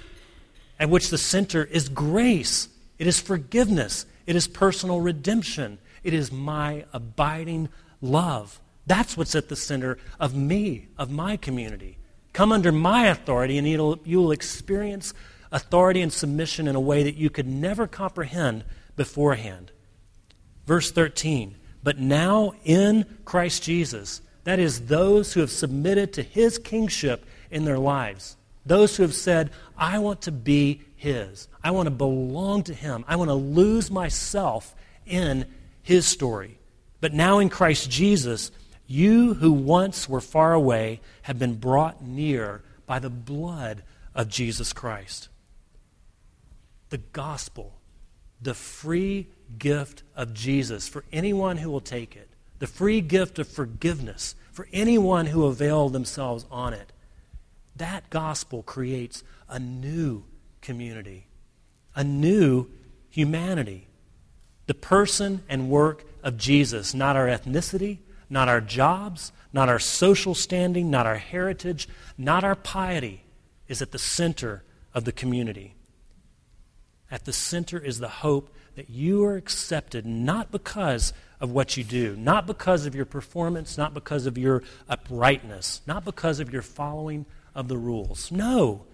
at 0.81 0.89
which 0.89 1.11
the 1.11 1.19
center 1.19 1.65
is 1.65 1.91
grace, 1.91 2.71
it 2.99 3.07
is 3.07 3.21
forgiveness, 3.21 4.07
it 4.27 4.35
is 4.35 4.49
personal 4.49 5.03
redemption, 5.03 5.77
it 6.03 6.15
is 6.15 6.33
my 6.33 6.87
abiding 6.95 7.69
love. 8.01 8.59
That's 8.87 9.19
what's 9.19 9.35
at 9.35 9.51
the 9.51 9.57
center 9.57 9.99
of 10.19 10.35
me, 10.35 10.89
of 10.97 11.11
my 11.11 11.37
community. 11.37 11.99
Come 12.39 12.53
under 12.53 12.71
my 12.71 13.09
authority, 13.09 13.59
and 13.59 13.67
you 13.67 14.21
will 14.21 14.31
experience 14.31 15.13
authority 15.51 16.03
and 16.03 16.13
submission 16.13 16.69
in 16.69 16.77
a 16.77 16.81
way 16.81 17.03
that 17.03 17.17
you 17.17 17.31
could 17.31 17.49
never 17.49 17.89
comprehend 17.89 18.63
beforehand. 18.95 19.73
Verse 20.65 20.93
13 20.93 21.57
But 21.83 21.99
now 21.99 22.53
in 22.63 23.07
Christ 23.25 23.65
Jesus, 23.65 24.23
that 24.45 24.61
is, 24.61 24.87
those 24.87 25.33
who 25.33 25.41
have 25.41 25.51
submitted 25.51 26.13
to 26.13 26.23
his 26.23 26.59
kingship 26.59 27.27
in 27.51 27.65
their 27.65 27.77
lives, 27.77 28.37
those 28.65 28.97
who 28.97 29.03
have 29.03 29.15
said, 29.15 29.51
I 29.77 29.99
want 29.99 30.23
to 30.23 30.31
be 30.31 30.83
his, 30.95 31.49
I 31.65 31.73
want 31.73 31.89
to 31.89 31.91
belong 31.91 32.63
to 32.63 32.73
him, 32.73 33.05
I 33.09 33.17
want 33.17 33.31
to 33.31 33.35
lose 33.35 33.91
myself 33.91 34.77
in 35.05 35.45
his 35.83 36.07
story. 36.07 36.61
But 37.01 37.13
now 37.13 37.41
in 37.41 37.49
Christ 37.49 37.91
Jesus, 37.91 38.53
you 38.89 39.35
who 39.35 39.53
once 39.53 40.09
were 40.09 40.21
far 40.21 40.55
away 40.55 41.01
have 41.23 41.39
been 41.39 41.57
brought 41.57 42.03
near 42.03 42.63
by 42.87 42.99
the 42.99 43.11
blood 43.11 43.83
of 44.15 44.31
Jesus 44.31 44.73
Christ. 44.73 45.29
The 46.89 46.99
gospel, 46.99 47.75
the 48.41 48.55
free 48.55 49.29
gift 49.59 50.03
of 50.17 50.33
Jesus 50.33 50.89
for 50.89 51.05
anyone 51.13 51.59
who 51.59 51.71
will 51.71 51.83
take 51.83 52.17
it, 52.17 52.31
the 52.59 52.67
free 52.67 53.03
gift 53.03 53.39
of 53.39 53.47
forgiveness 53.47 54.35
for 54.51 54.67
anyone 54.73 55.27
who 55.27 55.45
avail 55.45 55.91
themselves 55.91 56.47
on 56.51 56.73
it. 56.73 56.91
That 57.77 58.09
gospel 58.09 58.63
creates 58.63 59.23
a 59.51 59.59
new 59.59 60.25
community, 60.63 61.27
a 61.95 62.03
new 62.03 62.69
humanity. 63.11 63.87
The 64.67 64.75
person 64.75 65.43
and 65.49 65.69
work 65.69 66.05
of 66.23 66.39
Jesus, 66.39 66.95
not 66.95 67.17
our 67.17 67.27
ethnicity, 67.27 67.99
not 68.31 68.49
our 68.49 68.61
jobs, 68.61 69.33
not 69.53 69.69
our 69.69 69.79
social 69.79 70.35
standing, 70.35 70.91
not 70.91 71.07
our 71.07 71.17
heritage, 71.17 71.89
not 72.17 72.45
our 72.45 72.55
piety, 72.55 73.23
is 73.67 73.83
at 73.83 73.93
the 73.93 73.99
center 73.99 74.63
of 74.95 75.05
the 75.05 75.13
community. 75.13 75.75
At 77.11 77.25
the 77.25 77.33
center 77.33 77.79
is 77.79 77.99
the 77.99 78.09
hope 78.09 78.55
that 78.77 78.91
you 78.91 79.25
are 79.25 79.37
accepted 79.37 80.07
not 80.07 80.53
because 80.53 81.13
of 81.41 81.51
what 81.51 81.77
you 81.77 81.85
do, 81.85 82.17
not 82.17 82.47
because 82.47 82.87
of 82.87 82.95
your 82.95 83.05
performance, 83.05 83.79
not 83.79 83.95
because 83.95 84.27
of 84.27 84.37
your 84.37 84.63
uprightness, 84.89 85.81
not 85.87 86.05
because 86.05 86.41
of 86.41 86.53
your 86.53 86.63
following 86.63 87.27
of 87.55 87.69
the 87.69 87.79
rules. 87.79 88.31
No. 88.31 88.85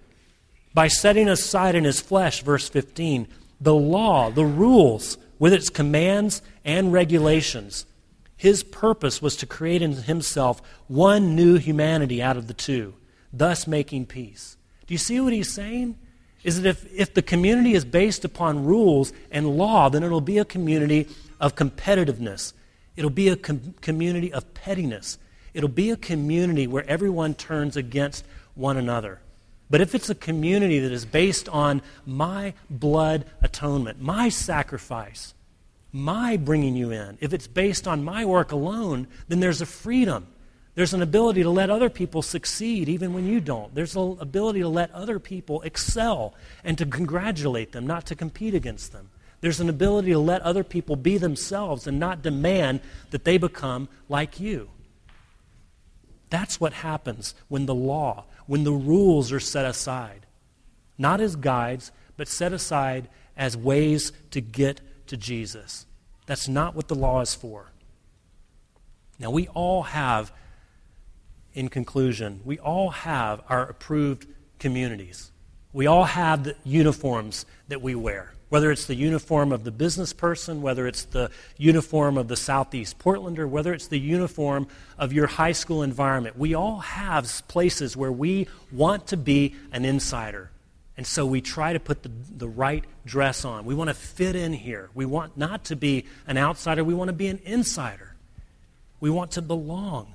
By 0.73 0.89
setting 0.89 1.29
aside 1.29 1.75
in 1.75 1.85
his 1.85 2.01
flesh, 2.01 2.43
verse 2.43 2.69
15, 2.69 3.29
the 3.61 3.75
law, 3.75 4.31
the 4.31 4.45
rules, 4.45 5.19
with 5.39 5.53
its 5.53 5.69
commands 5.69 6.43
and 6.65 6.93
regulations, 6.93 7.87
his 8.37 8.63
purpose 8.63 9.23
was 9.23 9.37
to 9.37 9.47
create 9.47 9.83
in 9.83 9.93
himself 9.93 10.61
one 10.87 11.37
new 11.37 11.57
humanity 11.57 12.23
out 12.23 12.37
of 12.37 12.47
the 12.47 12.55
two, 12.55 12.95
thus 13.33 13.67
making 13.67 14.07
peace. 14.07 14.57
Do 14.87 14.95
you 14.95 14.99
see 14.99 15.21
what 15.21 15.33
he's 15.33 15.53
saying? 15.53 15.97
Is 16.43 16.61
that 16.61 16.69
if, 16.69 16.93
if 16.93 17.15
the 17.15 17.23
community 17.23 17.75
is 17.75 17.85
based 17.85 18.25
upon 18.25 18.65
rules 18.65 19.13
and 19.31 19.57
law, 19.57 19.89
then 19.89 20.03
it'll 20.03 20.21
be 20.21 20.39
a 20.39 20.45
community 20.45 21.09
of 21.41 21.55
competitiveness. 21.55 22.53
It'll 22.97 23.11
be 23.11 23.29
a 23.29 23.37
com- 23.37 23.75
community 23.81 24.33
of 24.33 24.53
pettiness. 24.53 25.19
It'll 25.55 25.69
be 25.69 25.91
a 25.91 25.97
community 25.97 26.67
where 26.67 26.87
everyone 26.89 27.35
turns 27.35 27.77
against 27.77 28.27
one 28.55 28.77
another. 28.77 29.21
But 29.71 29.81
if 29.81 29.95
it's 29.95 30.11
a 30.11 30.15
community 30.15 30.79
that 30.81 30.93
is 30.93 31.07
based 31.07 31.49
on 31.49 31.81
my 32.05 32.55
blood 32.69 33.25
atonement, 33.41 34.01
my 34.01 34.29
sacrifice, 34.29 35.35
my 35.95 36.37
bringing 36.37 36.75
you 36.75 36.91
in, 36.91 37.17
if 37.21 37.33
it's 37.33 37.47
based 37.47 37.87
on 37.87 38.03
my 38.03 38.25
work 38.25 38.51
alone, 38.51 39.07
then 39.29 39.39
there's 39.39 39.61
a 39.61 39.67
freedom. 39.67 40.27
There's 40.75 40.93
an 40.93 41.03
ability 41.03 41.45
to 41.45 41.51
let 41.51 41.71
other 41.71 41.89
people 41.89 42.21
succeed 42.21 42.89
even 42.89 43.15
when 43.15 43.29
you 43.29 43.41
don't. 43.41 43.73
There's 43.73 43.95
an 43.95 44.19
ability 44.19 44.61
to 44.61 44.69
let 44.69 44.91
other 44.91 45.21
people 45.21 45.63
excel 45.63 46.35
and 46.65 46.77
to 46.79 46.85
congratulate 46.85 47.71
them, 47.71 47.87
not 47.87 48.07
to 48.07 48.17
compete 48.17 48.55
against 48.55 48.91
them. 48.91 49.11
There's 49.41 49.61
an 49.61 49.69
ability 49.69 50.11
to 50.11 50.19
let 50.19 50.43
other 50.43 50.65
people 50.65 50.97
be 50.97 51.17
themselves 51.17 51.87
and 51.87 52.01
not 52.01 52.23
demand 52.23 52.81
that 53.11 53.25
they 53.25 53.39
become 53.39 53.89
like 54.09 54.41
you. 54.41 54.71
That's 56.29 56.61
what 56.61 56.73
happens 56.73 57.37
when 57.47 57.67
the 57.67 57.75
law, 57.75 58.25
when 58.47 58.65
the 58.65 58.73
rules 58.73 59.31
are 59.31 59.39
set 59.39 59.65
aside. 59.65 60.27
Not 60.99 61.21
as 61.21 61.37
guides, 61.37 61.93
but 62.17 62.27
set 62.27 62.53
aside 62.53 63.09
as 63.37 63.57
ways 63.57 64.11
to 64.33 64.41
get 64.41 64.81
to 65.07 65.17
Jesus. 65.17 65.87
That's 66.27 66.49
not 66.49 66.75
what 66.75 66.89
the 66.89 66.95
law 66.95 67.21
is 67.21 67.35
for. 67.35 67.73
Now, 69.19 69.31
we 69.31 69.49
all 69.49 69.83
have, 69.83 70.33
in 71.53 71.69
conclusion, 71.69 72.41
we 72.45 72.59
all 72.59 72.91
have 72.91 73.43
our 73.49 73.69
approved 73.69 74.27
communities. 74.59 75.31
We 75.73 75.87
all 75.87 76.05
have 76.05 76.45
the 76.45 76.57
uniforms 76.65 77.47
that 77.69 77.83
we 77.83 77.95
wear. 77.95 78.33
Whether 78.49 78.71
it's 78.71 78.87
the 78.87 78.95
uniform 78.95 79.51
of 79.53 79.65
the 79.65 79.73
business 79.73 80.13
person, 80.13 80.63
whether 80.63 80.87
it's 80.87 81.05
the 81.05 81.31
uniform 81.57 82.17
of 82.17 82.29
the 82.29 82.37
Southeast 82.37 82.99
Portlander, 82.99 83.49
whether 83.49 83.73
it's 83.73 83.89
the 83.89 83.99
uniform 83.99 84.69
of 84.97 85.13
your 85.13 85.27
high 85.27 85.53
school 85.53 85.83
environment, 85.83 86.39
we 86.39 86.55
all 86.55 86.79
have 86.79 87.43
places 87.49 87.97
where 87.97 88.13
we 88.13 88.47
want 88.71 89.09
to 89.09 89.17
be 89.17 89.57
an 89.73 89.85
insider. 89.85 90.51
And 90.97 91.07
so 91.07 91.27
we 91.27 91.41
try 91.41 91.73
to 91.73 91.81
put 91.81 92.03
the, 92.03 92.11
the 92.37 92.49
right 92.49 92.85
dress 93.05 93.45
on. 93.45 93.65
We 93.65 93.75
want 93.75 93.89
to 93.89 93.95
fit 93.95 94.37
in 94.37 94.53
here. 94.53 94.91
We 94.95 95.07
want 95.07 95.37
not 95.37 95.65
to 95.67 95.77
be 95.77 96.07
an 96.27 96.39
outsider, 96.39 96.85
we 96.85 96.95
want 96.95 97.09
to 97.09 97.15
be 97.15 97.27
an 97.29 97.41
insider. 97.45 98.15
We 99.01 99.11
want 99.11 99.33
to 99.33 99.43
belong. 99.43 100.15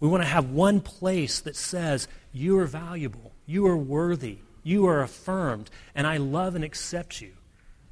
We 0.00 0.08
want 0.08 0.22
to 0.22 0.28
have 0.28 0.50
one 0.50 0.80
place 0.80 1.40
that 1.40 1.56
says, 1.56 2.06
You 2.32 2.58
are 2.58 2.66
valuable, 2.66 3.32
you 3.46 3.66
are 3.66 3.76
worthy, 3.76 4.38
you 4.62 4.86
are 4.86 5.02
affirmed, 5.02 5.70
and 5.94 6.06
I 6.06 6.18
love 6.18 6.54
and 6.54 6.64
accept 6.64 7.20
you. 7.20 7.32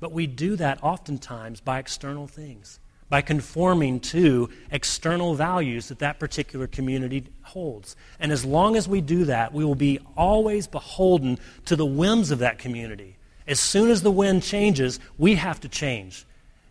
But 0.00 0.12
we 0.12 0.26
do 0.26 0.56
that 0.56 0.82
oftentimes 0.82 1.60
by 1.60 1.78
external 1.78 2.26
things, 2.26 2.78
by 3.08 3.20
conforming 3.20 4.00
to 4.00 4.48
external 4.70 5.34
values 5.34 5.88
that 5.88 5.98
that 5.98 6.18
particular 6.18 6.66
community 6.66 7.24
holds. 7.42 7.96
And 8.18 8.32
as 8.32 8.44
long 8.44 8.76
as 8.76 8.88
we 8.88 9.00
do 9.00 9.24
that, 9.26 9.52
we 9.52 9.64
will 9.64 9.74
be 9.74 10.00
always 10.16 10.66
beholden 10.66 11.38
to 11.66 11.76
the 11.76 11.86
whims 11.86 12.30
of 12.30 12.38
that 12.40 12.58
community. 12.58 13.16
As 13.46 13.60
soon 13.60 13.90
as 13.90 14.02
the 14.02 14.10
wind 14.10 14.42
changes, 14.42 14.98
we 15.18 15.34
have 15.34 15.60
to 15.60 15.68
change. 15.68 16.24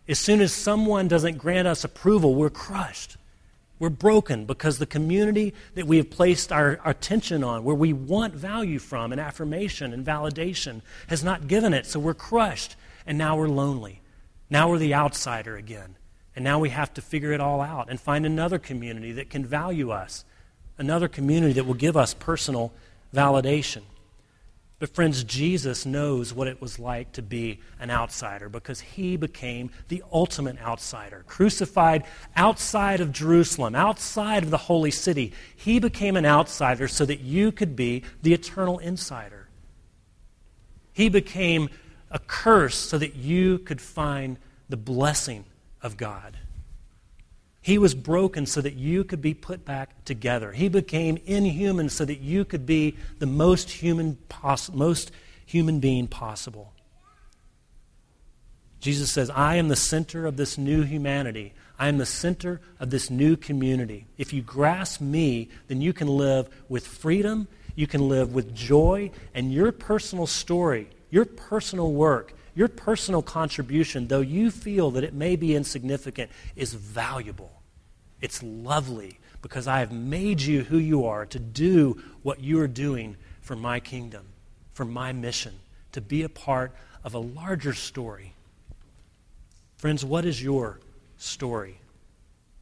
As 0.08 0.18
soon 0.18 0.40
as 0.40 0.52
someone 0.52 1.08
doesn't 1.08 1.38
grant 1.38 1.68
us 1.68 1.84
approval, 1.84 2.34
we're 2.34 2.50
crushed. 2.50 3.16
We're 3.78 3.90
broken 3.90 4.44
because 4.44 4.78
the 4.78 4.86
community 4.86 5.54
that 5.74 5.86
we 5.86 5.96
have 5.96 6.10
placed 6.10 6.52
our, 6.52 6.78
our, 6.84 6.90
attention 6.90 7.42
on, 7.42 7.64
where 7.64 7.74
we 7.74 7.92
want 7.92 8.34
value 8.34 8.78
from 8.78 9.12
and 9.12 9.20
affirmation 9.20 9.92
and 9.92 10.06
validation, 10.06 10.82
has 11.08 11.24
not 11.24 11.48
given 11.48 11.74
it. 11.74 11.86
So 11.86 11.98
we're 11.98 12.14
crushed 12.14 12.76
and 13.06 13.18
now 13.18 13.36
we're 13.36 13.48
lonely. 13.48 14.00
Now 14.50 14.68
we're 14.68 14.78
the 14.78 14.94
outsider 14.94 15.56
again. 15.56 15.96
And 16.36 16.44
now 16.44 16.58
we 16.58 16.70
have 16.70 16.92
to 16.94 17.02
figure 17.02 17.32
it 17.32 17.40
all 17.40 17.60
out 17.60 17.88
and 17.88 18.00
find 18.00 18.26
another 18.26 18.58
community 18.58 19.12
that 19.12 19.30
can 19.30 19.44
value 19.44 19.90
us, 19.90 20.24
another 20.78 21.08
community 21.08 21.52
that 21.54 21.64
will 21.64 21.74
give 21.74 21.96
us 21.96 22.14
personal 22.14 22.72
validation. 23.14 23.82
But, 24.80 24.92
friends, 24.92 25.22
Jesus 25.22 25.86
knows 25.86 26.34
what 26.34 26.48
it 26.48 26.60
was 26.60 26.80
like 26.80 27.12
to 27.12 27.22
be 27.22 27.60
an 27.78 27.90
outsider 27.90 28.48
because 28.48 28.80
he 28.80 29.16
became 29.16 29.70
the 29.88 30.02
ultimate 30.12 30.60
outsider. 30.60 31.24
Crucified 31.28 32.04
outside 32.34 33.00
of 33.00 33.12
Jerusalem, 33.12 33.76
outside 33.76 34.42
of 34.42 34.50
the 34.50 34.58
holy 34.58 34.90
city, 34.90 35.32
he 35.54 35.78
became 35.78 36.16
an 36.16 36.26
outsider 36.26 36.88
so 36.88 37.06
that 37.06 37.20
you 37.20 37.52
could 37.52 37.76
be 37.76 38.02
the 38.22 38.34
eternal 38.34 38.78
insider. 38.80 39.48
He 40.92 41.08
became 41.08 41.70
a 42.10 42.18
curse 42.18 42.76
so 42.76 42.98
that 42.98 43.14
you 43.14 43.60
could 43.60 43.80
find 43.80 44.38
the 44.68 44.76
blessing 44.76 45.44
of 45.84 45.96
God. 45.96 46.36
He 47.62 47.78
was 47.78 47.94
broken 47.94 48.44
so 48.44 48.60
that 48.60 48.74
you 48.74 49.04
could 49.04 49.22
be 49.22 49.32
put 49.32 49.64
back 49.64 50.04
together. 50.04 50.50
He 50.50 50.68
became 50.68 51.18
inhuman 51.24 51.88
so 51.88 52.04
that 52.04 52.20
you 52.20 52.44
could 52.44 52.66
be 52.66 52.96
the 53.20 53.26
most 53.26 53.70
human, 53.70 54.16
poss- 54.28 54.72
most 54.72 55.12
human 55.46 55.78
being 55.78 56.08
possible. 56.08 56.72
Jesus 58.80 59.12
says, 59.12 59.30
I 59.30 59.54
am 59.56 59.68
the 59.68 59.76
center 59.76 60.26
of 60.26 60.36
this 60.36 60.58
new 60.58 60.82
humanity. 60.82 61.54
I 61.78 61.88
am 61.88 61.98
the 61.98 62.04
center 62.04 62.60
of 62.80 62.90
this 62.90 63.08
new 63.08 63.36
community. 63.36 64.06
If 64.18 64.32
you 64.32 64.42
grasp 64.42 65.00
me, 65.00 65.48
then 65.68 65.80
you 65.80 65.92
can 65.92 66.08
live 66.08 66.48
with 66.68 66.86
freedom, 66.86 67.46
you 67.76 67.86
can 67.86 68.08
live 68.08 68.34
with 68.34 68.54
joy, 68.54 69.10
and 69.32 69.52
your 69.52 69.72
personal 69.72 70.26
story 70.26 70.88
your 71.14 71.24
personal 71.24 71.92
work, 71.92 72.34
your 72.54 72.68
personal 72.68 73.22
contribution, 73.22 74.08
though 74.08 74.20
you 74.20 74.50
feel 74.50 74.90
that 74.92 75.04
it 75.04 75.14
may 75.14 75.36
be 75.36 75.54
insignificant, 75.54 76.30
is 76.54 76.74
valuable. 76.74 77.62
It's 78.20 78.42
lovely 78.42 79.18
because 79.42 79.66
I 79.66 79.80
have 79.80 79.92
made 79.92 80.40
you 80.40 80.62
who 80.64 80.78
you 80.78 81.04
are 81.06 81.26
to 81.26 81.38
do 81.38 82.00
what 82.22 82.40
you 82.40 82.60
are 82.60 82.68
doing 82.68 83.16
for 83.42 83.56
my 83.56 83.80
kingdom, 83.80 84.24
for 84.72 84.84
my 84.84 85.12
mission, 85.12 85.54
to 85.92 86.00
be 86.00 86.22
a 86.22 86.28
part 86.28 86.72
of 87.02 87.14
a 87.14 87.18
larger 87.18 87.74
story. 87.74 88.32
Friends, 89.76 90.04
what 90.04 90.24
is 90.24 90.42
your 90.42 90.80
story? 91.18 91.78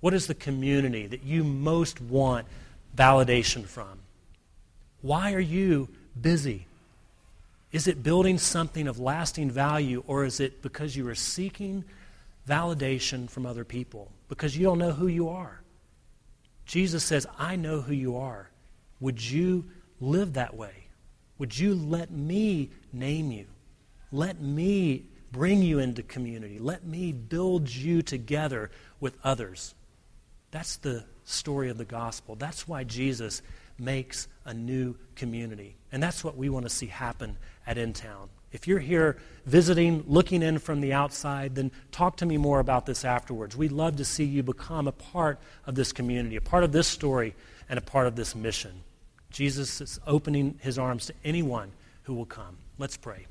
What 0.01 0.15
is 0.15 0.27
the 0.27 0.35
community 0.35 1.07
that 1.07 1.23
you 1.23 1.45
most 1.45 2.01
want 2.01 2.47
validation 2.97 3.65
from? 3.65 4.01
Why 5.03 5.33
are 5.33 5.41
you 5.41 5.89
busy? 6.21 6.67
Is 7.73 7.89
it 7.89 8.03
building 8.03 8.37
something 8.37 8.87
of 8.87 8.99
lasting 8.99 9.51
value, 9.51 10.05
or 10.07 10.25
is 10.25 10.40
it 10.40 10.61
because 10.61 10.94
you 10.94 11.09
are 11.09 11.15
seeking 11.15 11.85
validation 12.46 13.29
from 13.31 13.46
other 13.46 13.65
people? 13.65 14.13
Because 14.29 14.57
you 14.57 14.65
don't 14.65 14.79
know 14.79 14.92
who 14.92 15.07
you 15.07 15.31
are. 15.31 15.63
Jesus 16.67 17.03
says, 17.03 17.27
I 17.38 17.57
know 17.57 17.81
who 17.81 17.94
you 17.94 18.19
are. 18.19 18.51
Would 19.01 19.25
you 19.25 19.65
live 20.01 20.35
that 20.35 20.55
way? 20.55 20.88
Would 21.38 21.59
you 21.59 21.75
let 21.75 22.11
me 22.11 22.71
name 22.92 23.33
you? 23.33 23.46
Let 24.13 24.40
me 24.40 25.07
bring 25.33 25.63
you 25.63 25.79
into 25.79 26.03
community. 26.03 26.59
Let 26.59 26.85
me 26.85 27.13
build 27.13 27.69
you 27.69 28.03
together 28.03 28.71
with 29.01 29.17
others. 29.25 29.75
That's 30.51 30.77
the 30.77 31.05
story 31.25 31.71
of 31.71 31.79
the 31.79 31.87
gospel. 31.87 32.37
That's 32.37 32.69
why 32.69 32.85
Jesus 32.85 33.40
makes 33.79 34.29
a 34.44 34.53
new 34.53 34.94
community. 35.17 35.77
And 35.90 36.03
that's 36.03 36.23
what 36.23 36.37
we 36.37 36.51
want 36.51 36.67
to 36.67 36.71
see 36.71 36.87
happen 36.87 37.38
at 37.67 37.77
InTown. 37.77 38.29
If 38.52 38.69
you're 38.69 38.79
here 38.79 39.17
visiting, 39.46 40.04
looking 40.06 40.42
in 40.42 40.58
from 40.58 40.81
the 40.81 40.92
outside, 40.92 41.54
then 41.54 41.71
talk 41.90 42.19
to 42.19 42.27
me 42.27 42.37
more 42.37 42.60
about 42.60 42.85
this 42.87 43.04
afterwards. 43.04 43.56
We'd 43.56 43.73
love 43.73 43.96
to 43.96 44.04
see 44.04 44.25
you 44.25 44.42
become 44.42 44.87
a 44.87 44.92
part 44.92 45.38
of 45.67 45.75
this 45.75 45.92
community, 45.92 46.37
a 46.37 46.40
part 46.40 46.63
of 46.63 46.73
this 46.73 46.87
story, 46.87 47.35
and 47.69 47.79
a 47.79 47.83
part 47.83 48.06
of 48.06 48.15
this 48.15 48.35
mission. 48.35 48.83
Jesus 49.31 49.81
is 49.81 49.98
opening 50.06 50.58
his 50.60 50.79
arms 50.79 51.06
to 51.06 51.15
anyone 51.25 51.73
who 52.02 52.15
will 52.15 52.27
come. 52.27 52.58
Let's 52.79 52.96
pray. 52.96 53.27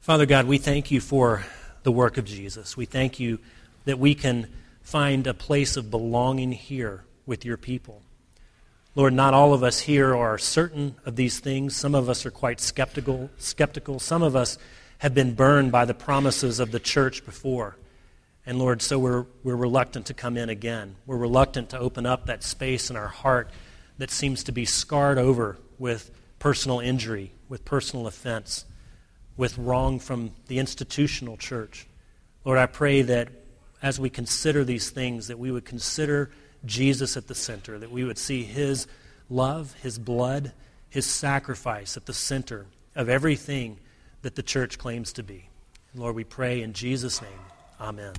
Father 0.00 0.26
God, 0.26 0.46
we 0.46 0.58
thank 0.58 0.90
you 0.90 1.00
for 1.00 1.44
the 1.84 1.92
work 1.92 2.18
of 2.18 2.24
Jesus. 2.24 2.76
We 2.76 2.84
thank 2.84 3.20
you 3.20 3.38
that 3.84 3.98
we 3.98 4.14
can 4.14 4.48
find 4.82 5.26
a 5.26 5.34
place 5.34 5.76
of 5.76 5.90
belonging 5.90 6.52
here 6.52 7.04
with 7.26 7.44
your 7.44 7.56
people. 7.56 8.02
Lord, 8.96 9.12
not 9.12 9.34
all 9.34 9.52
of 9.52 9.64
us 9.64 9.80
here 9.80 10.14
are 10.14 10.38
certain 10.38 10.94
of 11.04 11.16
these 11.16 11.40
things. 11.40 11.74
Some 11.74 11.96
of 11.96 12.08
us 12.08 12.24
are 12.24 12.30
quite 12.30 12.60
skeptical. 12.60 13.28
Skeptical. 13.38 13.98
Some 13.98 14.22
of 14.22 14.36
us 14.36 14.56
have 14.98 15.14
been 15.14 15.34
burned 15.34 15.72
by 15.72 15.84
the 15.84 15.94
promises 15.94 16.60
of 16.60 16.70
the 16.70 16.78
church 16.78 17.24
before. 17.24 17.76
And 18.46 18.58
Lord, 18.58 18.82
so 18.82 18.98
we're, 18.98 19.26
we're 19.42 19.56
reluctant 19.56 20.06
to 20.06 20.14
come 20.14 20.36
in 20.36 20.48
again. 20.48 20.94
We're 21.06 21.16
reluctant 21.16 21.70
to 21.70 21.78
open 21.78 22.06
up 22.06 22.26
that 22.26 22.44
space 22.44 22.88
in 22.88 22.94
our 22.96 23.08
heart 23.08 23.50
that 23.98 24.12
seems 24.12 24.44
to 24.44 24.52
be 24.52 24.64
scarred 24.64 25.18
over 25.18 25.56
with 25.76 26.12
personal 26.38 26.78
injury, 26.78 27.32
with 27.48 27.64
personal 27.64 28.06
offense, 28.06 28.64
with 29.36 29.58
wrong 29.58 29.98
from 29.98 30.32
the 30.46 30.60
institutional 30.60 31.36
church. 31.36 31.88
Lord, 32.44 32.58
I 32.58 32.66
pray 32.66 33.02
that 33.02 33.28
as 33.82 33.98
we 33.98 34.08
consider 34.08 34.62
these 34.62 34.90
things, 34.90 35.26
that 35.26 35.38
we 35.38 35.50
would 35.50 35.64
consider 35.64 36.30
Jesus 36.66 37.16
at 37.16 37.26
the 37.26 37.34
center, 37.34 37.78
that 37.78 37.90
we 37.90 38.04
would 38.04 38.18
see 38.18 38.42
his 38.42 38.86
love, 39.28 39.74
his 39.82 39.98
blood, 39.98 40.52
his 40.88 41.06
sacrifice 41.06 41.96
at 41.96 42.06
the 42.06 42.14
center 42.14 42.66
of 42.94 43.08
everything 43.08 43.78
that 44.22 44.34
the 44.34 44.42
church 44.42 44.78
claims 44.78 45.12
to 45.14 45.22
be. 45.22 45.48
Lord, 45.94 46.14
we 46.16 46.24
pray 46.24 46.62
in 46.62 46.72
Jesus' 46.72 47.20
name. 47.20 47.30
Amen. 47.80 48.14